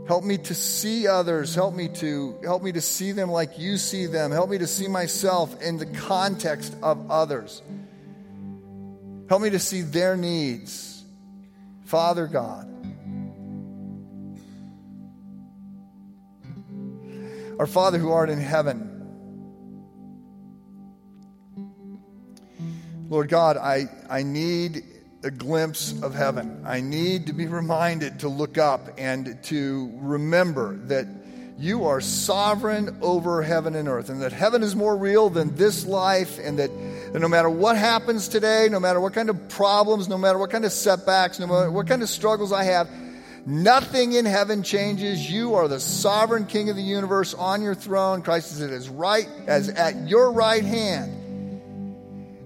Help 0.08 0.24
me 0.24 0.38
to 0.38 0.56
see 0.56 1.06
others. 1.08 1.54
Help 1.54 1.76
me 1.76 1.90
to 1.90 2.40
help 2.44 2.64
me 2.64 2.72
to 2.72 2.82
see 2.82 3.12
them 3.12 3.30
like 3.30 3.60
you 3.60 3.78
see 3.78 4.06
them. 4.06 4.32
Help 4.32 4.50
me 4.50 4.58
to 4.58 4.68
see 4.68 4.88
myself 4.88 5.62
in 5.62 5.78
the 5.78 5.86
context 5.86 6.76
of 6.82 7.12
others. 7.12 7.62
Help 9.28 9.42
me 9.42 9.50
to 9.50 9.60
see 9.60 9.82
their 9.82 10.16
needs. 10.16 11.04
Father 11.84 12.28
God. 12.28 12.66
Our 17.60 17.68
Father 17.68 17.98
who 17.98 18.12
art 18.12 18.30
in 18.30 18.40
heaven. 18.40 18.94
Lord 23.10 23.30
God, 23.30 23.58
I, 23.58 23.90
I 24.10 24.24
need 24.24 24.84
a 25.28 25.32
glimpse 25.32 25.94
of 26.02 26.16
heaven. 26.16 26.64
I 26.66 26.80
need 26.80 27.28
to 27.28 27.34
be 27.34 27.48
reminded 27.48 28.22
to 28.22 28.30
look 28.30 28.58
up 28.58 28.90
and 28.98 29.38
to 29.44 29.92
remember 29.96 30.78
that 30.88 31.06
you 31.60 31.86
are 31.86 32.00
sovereign 32.00 32.98
over 33.02 33.42
heaven 33.42 33.76
and 33.76 33.90
earth, 33.90 34.10
and 34.10 34.22
that 34.22 34.32
heaven 34.32 34.64
is 34.64 34.74
more 34.74 34.96
real 34.96 35.30
than 35.30 35.54
this 35.56 35.86
life, 35.86 36.40
and 36.40 36.60
that, 36.60 36.72
no 37.14 37.28
matter 37.28 37.50
what 37.50 37.76
happens 37.76 38.30
today, 38.30 38.70
no 38.72 38.80
matter 38.80 39.02
what 39.02 39.14
kind 39.14 39.30
of 39.30 39.50
problems, 39.50 40.08
no 40.08 40.18
matter 40.18 40.38
what 40.38 40.50
kind 40.50 40.64
of 40.64 40.72
setbacks, 40.72 41.40
no 41.40 41.48
matter 41.48 41.70
what 41.70 41.88
kind 41.88 42.02
of 42.02 42.08
struggles 42.08 42.54
I 42.54 42.64
have, 42.64 42.88
nothing 43.46 44.14
in 44.14 44.24
heaven 44.24 44.64
changes. 44.64 45.30
You 45.30 45.56
are 45.56 45.68
the 45.68 45.82
sovereign 45.82 46.46
King 46.46 46.70
of 46.70 46.78
the 46.78 46.84
universe 46.84 47.34
on 47.34 47.62
your 47.62 47.76
throne. 47.76 48.22
Christ 48.22 48.54
is 48.54 48.62
at 48.62 48.70
his 48.70 48.88
right, 48.88 49.28
as 49.46 49.68
at 49.68 50.08
your 50.08 50.32
right 50.32 50.64
hand 50.64 51.17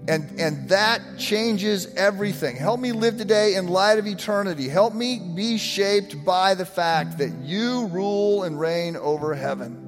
and, 0.08 0.40
and 0.40 0.68
that 0.68 1.00
changes 1.16 1.86
everything. 1.94 2.56
Help 2.56 2.80
me 2.80 2.90
live 2.90 3.18
today 3.18 3.54
in 3.54 3.68
light 3.68 3.98
of 3.98 4.06
eternity. 4.06 4.68
Help 4.68 4.94
me 4.94 5.20
be 5.20 5.58
shaped 5.58 6.24
by 6.24 6.54
the 6.54 6.66
fact 6.66 7.18
that 7.18 7.30
you 7.42 7.86
rule 7.86 8.42
and 8.42 8.58
reign 8.58 8.96
over 8.96 9.32
heaven. 9.34 9.78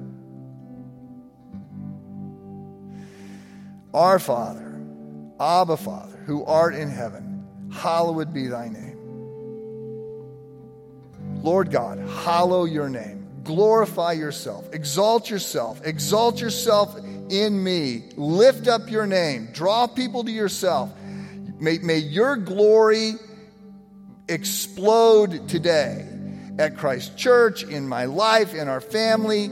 Our 3.93 4.19
Father, 4.19 4.81
Abba 5.39 5.77
Father, 5.77 6.17
who 6.25 6.45
art 6.45 6.75
in 6.75 6.89
heaven, 6.89 7.45
hallowed 7.71 8.33
be 8.33 8.47
thy 8.47 8.69
name. 8.69 8.95
Lord 11.41 11.71
God, 11.71 11.99
hallow 11.99 12.63
your 12.63 12.89
name. 12.89 13.27
Glorify 13.43 14.13
yourself. 14.13 14.73
Exalt 14.73 15.29
yourself. 15.29 15.85
Exalt 15.85 16.41
yourself 16.41 16.97
in 17.29 17.63
me. 17.63 18.03
Lift 18.15 18.67
up 18.67 18.89
your 18.89 19.05
name. 19.05 19.49
Draw 19.53 19.87
people 19.87 20.23
to 20.23 20.31
yourself. 20.31 20.91
May, 21.59 21.77
may 21.79 21.97
your 21.97 22.35
glory 22.35 23.13
explode 24.27 25.47
today 25.47 26.07
at 26.57 26.77
Christ 26.77 27.17
Church, 27.17 27.63
in 27.63 27.87
my 27.87 28.05
life, 28.05 28.53
in 28.53 28.67
our 28.67 28.81
family. 28.81 29.49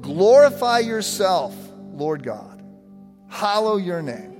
Glorify 0.00 0.80
yourself, 0.80 1.54
Lord 1.92 2.22
God. 2.22 2.62
Hallow 3.28 3.76
your 3.76 4.02
name. 4.02 4.34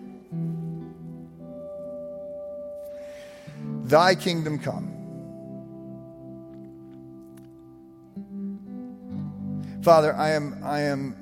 Thy 3.84 4.14
kingdom 4.14 4.58
come. 4.58 4.94
Father, 9.82 10.14
I 10.14 10.30
am, 10.30 10.60
I 10.62 10.80
am 10.80 11.16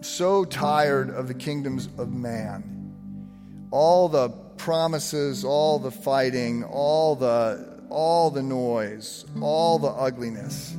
so 0.00 0.44
tired 0.44 1.10
of 1.10 1.28
the 1.28 1.34
kingdoms 1.34 1.88
of 1.98 2.12
man. 2.12 3.68
All 3.70 4.08
the 4.08 4.30
promises, 4.56 5.44
all 5.44 5.78
the 5.78 5.90
fighting, 5.90 6.64
all 6.64 7.16
the, 7.16 7.82
all 7.88 8.30
the 8.30 8.42
noise, 8.42 9.24
all 9.40 9.78
the 9.78 9.88
ugliness. 9.88 10.74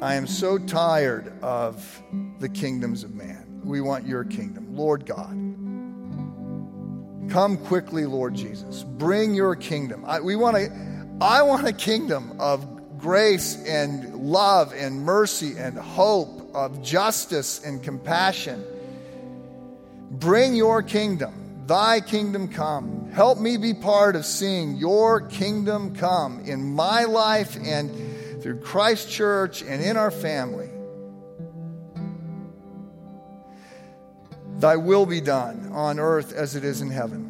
I 0.00 0.14
am 0.14 0.26
so 0.26 0.58
tired 0.58 1.32
of 1.42 2.02
the 2.38 2.48
kingdoms 2.48 3.04
of 3.04 3.14
man. 3.14 3.62
We 3.64 3.80
want 3.80 4.06
your 4.06 4.24
kingdom. 4.24 4.76
Lord 4.76 5.06
God, 5.06 5.34
come 7.30 7.56
quickly, 7.56 8.06
Lord 8.06 8.34
Jesus. 8.34 8.84
Bring 8.84 9.34
your 9.34 9.56
kingdom. 9.56 10.04
I, 10.06 10.20
we 10.20 10.36
want 10.36 10.56
a, 10.56 10.70
I 11.20 11.42
want 11.42 11.66
a 11.66 11.72
kingdom 11.72 12.36
of 12.38 12.98
grace 12.98 13.56
and 13.66 14.14
love 14.14 14.72
and 14.72 15.02
mercy 15.02 15.56
and 15.56 15.76
hope 15.76 16.37
of 16.58 16.82
justice 16.82 17.62
and 17.64 17.82
compassion. 17.82 18.64
Bring 20.10 20.54
your 20.54 20.82
kingdom, 20.82 21.64
thy 21.66 22.00
kingdom 22.00 22.48
come. 22.48 23.10
Help 23.12 23.38
me 23.38 23.56
be 23.56 23.74
part 23.74 24.16
of 24.16 24.26
seeing 24.26 24.76
your 24.76 25.20
kingdom 25.20 25.94
come 25.94 26.40
in 26.40 26.74
my 26.74 27.04
life 27.04 27.56
and 27.62 28.42
through 28.42 28.60
Christ 28.60 29.10
Church 29.10 29.62
and 29.62 29.82
in 29.82 29.96
our 29.96 30.10
family. 30.10 30.68
Thy 34.58 34.76
will 34.76 35.06
be 35.06 35.20
done 35.20 35.70
on 35.72 36.00
earth 36.00 36.32
as 36.32 36.56
it 36.56 36.64
is 36.64 36.80
in 36.80 36.90
heaven. 36.90 37.28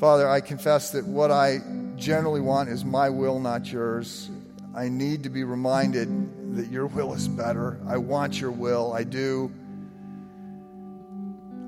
Father, 0.00 0.28
I 0.28 0.40
confess 0.40 0.90
that 0.92 1.06
what 1.06 1.30
I 1.30 1.60
generally 1.96 2.40
want 2.40 2.68
is 2.68 2.84
my 2.84 3.10
will, 3.10 3.38
not 3.40 3.70
yours. 3.70 4.30
I 4.76 4.88
need 4.88 5.22
to 5.22 5.30
be 5.30 5.44
reminded 5.44 6.56
that 6.56 6.70
your 6.70 6.86
will 6.86 7.14
is 7.14 7.28
better. 7.28 7.78
I 7.86 7.96
want 7.96 8.40
your 8.40 8.50
will. 8.50 8.92
I 8.92 9.04
do. 9.04 9.52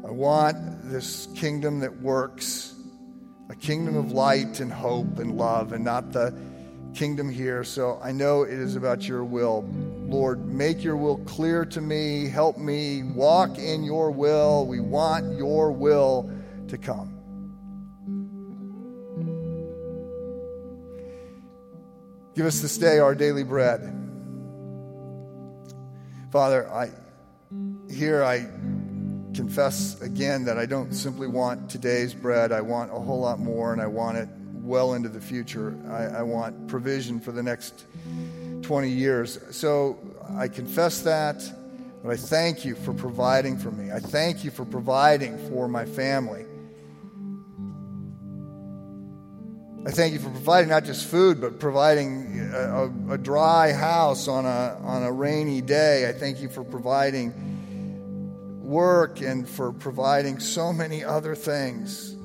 I 0.04 0.10
want 0.10 0.90
this 0.90 1.26
kingdom 1.34 1.80
that 1.80 2.00
works, 2.00 2.74
a 3.48 3.54
kingdom 3.54 3.96
of 3.96 4.10
light 4.10 4.58
and 4.60 4.72
hope 4.72 5.18
and 5.18 5.36
love, 5.36 5.72
and 5.72 5.84
not 5.84 6.12
the 6.12 6.36
kingdom 6.94 7.30
here. 7.30 7.62
So 7.62 8.00
I 8.02 8.10
know 8.10 8.42
it 8.42 8.54
is 8.54 8.74
about 8.74 9.06
your 9.06 9.22
will. 9.22 9.68
Lord, 10.08 10.46
make 10.46 10.82
your 10.82 10.96
will 10.96 11.18
clear 11.18 11.64
to 11.66 11.80
me. 11.80 12.28
Help 12.28 12.58
me 12.58 13.04
walk 13.04 13.58
in 13.58 13.84
your 13.84 14.10
will. 14.10 14.66
We 14.66 14.80
want 14.80 15.36
your 15.36 15.70
will 15.70 16.30
to 16.68 16.78
come. 16.78 17.15
Give 22.36 22.44
us 22.44 22.60
this 22.60 22.76
day 22.76 22.98
our 22.98 23.14
daily 23.14 23.44
bread. 23.44 23.80
Father, 26.30 26.70
I 26.70 26.90
here 27.90 28.22
I 28.22 28.40
confess 29.34 29.98
again 30.02 30.44
that 30.44 30.58
I 30.58 30.66
don't 30.66 30.92
simply 30.92 31.28
want 31.28 31.70
today's 31.70 32.12
bread. 32.12 32.52
I 32.52 32.60
want 32.60 32.90
a 32.92 32.98
whole 33.00 33.20
lot 33.20 33.38
more, 33.38 33.72
and 33.72 33.80
I 33.80 33.86
want 33.86 34.18
it 34.18 34.28
well 34.52 34.92
into 34.92 35.08
the 35.08 35.20
future. 35.20 35.78
I, 35.88 36.18
I 36.18 36.22
want 36.22 36.68
provision 36.68 37.20
for 37.20 37.32
the 37.32 37.42
next 37.42 37.86
20 38.60 38.90
years. 38.90 39.38
So 39.50 39.98
I 40.36 40.48
confess 40.48 41.00
that, 41.02 41.42
but 42.02 42.10
I 42.10 42.16
thank 42.16 42.66
you 42.66 42.74
for 42.74 42.92
providing 42.92 43.56
for 43.56 43.70
me. 43.70 43.92
I 43.92 43.98
thank 43.98 44.44
you 44.44 44.50
for 44.50 44.66
providing 44.66 45.38
for 45.48 45.68
my 45.68 45.86
family. 45.86 46.44
I 49.86 49.90
thank 49.92 50.14
you 50.14 50.18
for 50.18 50.30
providing 50.30 50.70
not 50.70 50.84
just 50.84 51.06
food, 51.06 51.40
but 51.40 51.60
providing 51.60 52.50
a, 52.52 52.56
a, 52.56 53.12
a, 53.12 53.18
dry 53.18 53.72
house 53.72 54.26
on 54.26 54.44
a, 54.44 54.76
on 54.82 55.04
a 55.04 55.12
rainy 55.12 55.60
day. 55.60 56.08
I 56.08 56.12
thank 56.12 56.40
you 56.40 56.48
for 56.48 56.64
providing 56.64 57.32
work 58.64 59.20
and 59.20 59.48
for 59.48 59.72
providing 59.72 60.40
so 60.40 60.72
many 60.72 61.04
other 61.04 61.36
things. 61.36 62.16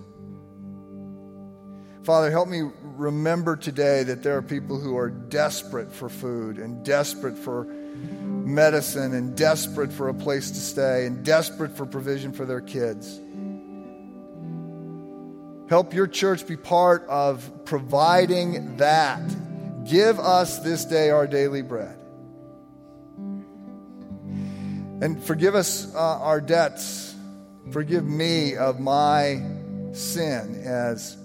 Father, 2.03 2.31
help 2.31 2.49
me 2.49 2.63
remember 2.95 3.55
today 3.55 4.01
that 4.05 4.23
there 4.23 4.35
are 4.37 4.41
people 4.41 4.79
who 4.79 4.97
are 4.97 5.11
desperate 5.11 5.93
for 5.93 6.09
food 6.09 6.57
and 6.57 6.83
desperate 6.83 7.37
for 7.37 7.65
medicine 7.65 9.13
and 9.13 9.37
desperate 9.37 9.93
for 9.93 10.09
a 10.09 10.15
place 10.15 10.49
to 10.49 10.59
stay 10.59 11.05
and 11.05 11.23
desperate 11.23 11.77
for 11.77 11.85
provision 11.85 12.33
for 12.33 12.45
their 12.45 12.61
kids. 12.61 13.19
Help 15.71 15.93
your 15.93 16.05
church 16.05 16.45
be 16.47 16.57
part 16.57 17.05
of 17.07 17.63
providing 17.63 18.75
that. 18.75 19.21
Give 19.85 20.19
us 20.19 20.59
this 20.59 20.83
day 20.83 21.11
our 21.11 21.25
daily 21.25 21.61
bread. 21.61 21.97
And 25.01 25.23
forgive 25.23 25.55
us 25.55 25.95
uh, 25.95 25.97
our 25.97 26.41
debts. 26.41 27.15
Forgive 27.71 28.03
me 28.03 28.57
of 28.57 28.81
my 28.81 29.41
sin 29.93 30.61
as 30.65 31.15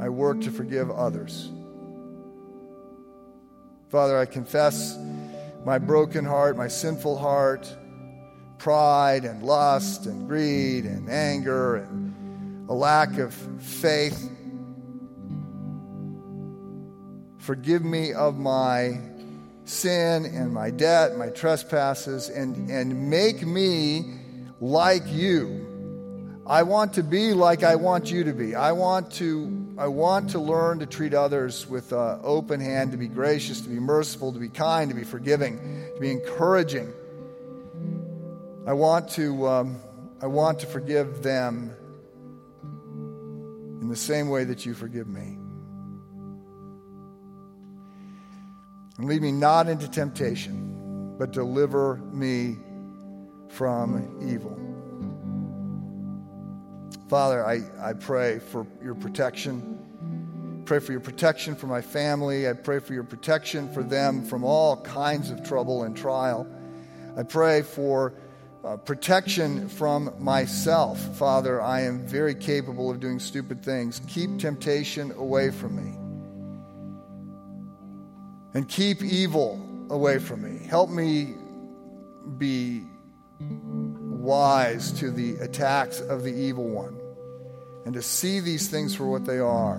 I 0.00 0.08
work 0.08 0.40
to 0.40 0.50
forgive 0.50 0.90
others. 0.90 1.52
Father, 3.90 4.18
I 4.18 4.26
confess 4.26 4.98
my 5.64 5.78
broken 5.78 6.24
heart, 6.24 6.56
my 6.56 6.66
sinful 6.66 7.16
heart, 7.16 7.72
pride 8.58 9.24
and 9.24 9.44
lust 9.44 10.06
and 10.06 10.26
greed 10.26 10.84
and 10.84 11.08
anger 11.08 11.76
and 11.76 12.07
a 12.68 12.74
lack 12.74 13.18
of 13.18 13.32
faith. 13.60 14.30
Forgive 17.38 17.82
me 17.82 18.12
of 18.12 18.36
my 18.36 19.00
sin 19.64 20.26
and 20.26 20.52
my 20.52 20.70
debt, 20.70 21.16
my 21.16 21.28
trespasses, 21.30 22.28
and, 22.28 22.70
and 22.70 23.08
make 23.08 23.46
me 23.46 24.04
like 24.60 25.04
you. 25.06 25.64
I 26.46 26.62
want 26.62 26.94
to 26.94 27.02
be 27.02 27.32
like 27.32 27.62
I 27.62 27.76
want 27.76 28.10
you 28.10 28.24
to 28.24 28.32
be. 28.32 28.54
I 28.54 28.72
want 28.72 29.12
to, 29.12 29.74
I 29.78 29.88
want 29.88 30.30
to 30.30 30.38
learn 30.38 30.78
to 30.80 30.86
treat 30.86 31.14
others 31.14 31.66
with 31.66 31.92
an 31.92 32.20
open 32.22 32.60
hand, 32.60 32.92
to 32.92 32.98
be 32.98 33.08
gracious, 33.08 33.62
to 33.62 33.68
be 33.68 33.78
merciful, 33.78 34.32
to 34.32 34.38
be 34.38 34.48
kind, 34.48 34.90
to 34.90 34.96
be 34.96 35.04
forgiving, 35.04 35.58
to 35.94 36.00
be 36.00 36.10
encouraging. 36.10 36.92
I 38.66 38.74
want 38.74 39.08
to, 39.10 39.46
um, 39.46 39.80
I 40.20 40.26
want 40.26 40.60
to 40.60 40.66
forgive 40.66 41.22
them 41.22 41.74
in 43.88 43.90
the 43.90 43.96
same 43.96 44.28
way 44.28 44.44
that 44.44 44.66
you 44.66 44.74
forgive 44.74 45.08
me. 45.08 45.38
And 48.98 49.08
lead 49.08 49.22
me 49.22 49.32
not 49.32 49.66
into 49.66 49.88
temptation, 49.88 51.16
but 51.18 51.30
deliver 51.30 51.96
me 52.12 52.58
from 53.48 54.18
evil. 54.20 54.60
Father, 57.08 57.46
I, 57.46 57.62
I 57.80 57.94
pray 57.94 58.40
for 58.40 58.66
your 58.84 58.94
protection. 58.94 60.62
Pray 60.66 60.80
for 60.80 60.92
your 60.92 61.00
protection 61.00 61.56
for 61.56 61.66
my 61.66 61.80
family. 61.80 62.46
I 62.46 62.52
pray 62.52 62.80
for 62.80 62.92
your 62.92 63.04
protection 63.04 63.72
for 63.72 63.82
them 63.82 64.22
from 64.22 64.44
all 64.44 64.82
kinds 64.82 65.30
of 65.30 65.42
trouble 65.48 65.84
and 65.84 65.96
trial. 65.96 66.46
I 67.16 67.22
pray 67.22 67.62
for 67.62 68.12
uh, 68.68 68.76
protection 68.76 69.66
from 69.66 70.12
myself. 70.18 71.00
Father, 71.16 71.60
I 71.60 71.82
am 71.82 72.06
very 72.06 72.34
capable 72.34 72.90
of 72.90 73.00
doing 73.00 73.18
stupid 73.18 73.64
things. 73.64 74.02
Keep 74.08 74.38
temptation 74.38 75.10
away 75.12 75.50
from 75.50 75.76
me. 75.76 75.96
And 78.52 78.68
keep 78.68 79.02
evil 79.02 79.58
away 79.88 80.18
from 80.18 80.42
me. 80.42 80.66
Help 80.66 80.90
me 80.90 81.34
be 82.36 82.84
wise 83.40 84.92
to 84.92 85.10
the 85.10 85.36
attacks 85.36 86.00
of 86.00 86.22
the 86.22 86.32
evil 86.32 86.68
one 86.68 87.00
and 87.86 87.94
to 87.94 88.02
see 88.02 88.40
these 88.40 88.68
things 88.68 88.94
for 88.94 89.06
what 89.06 89.24
they 89.24 89.38
are. 89.38 89.78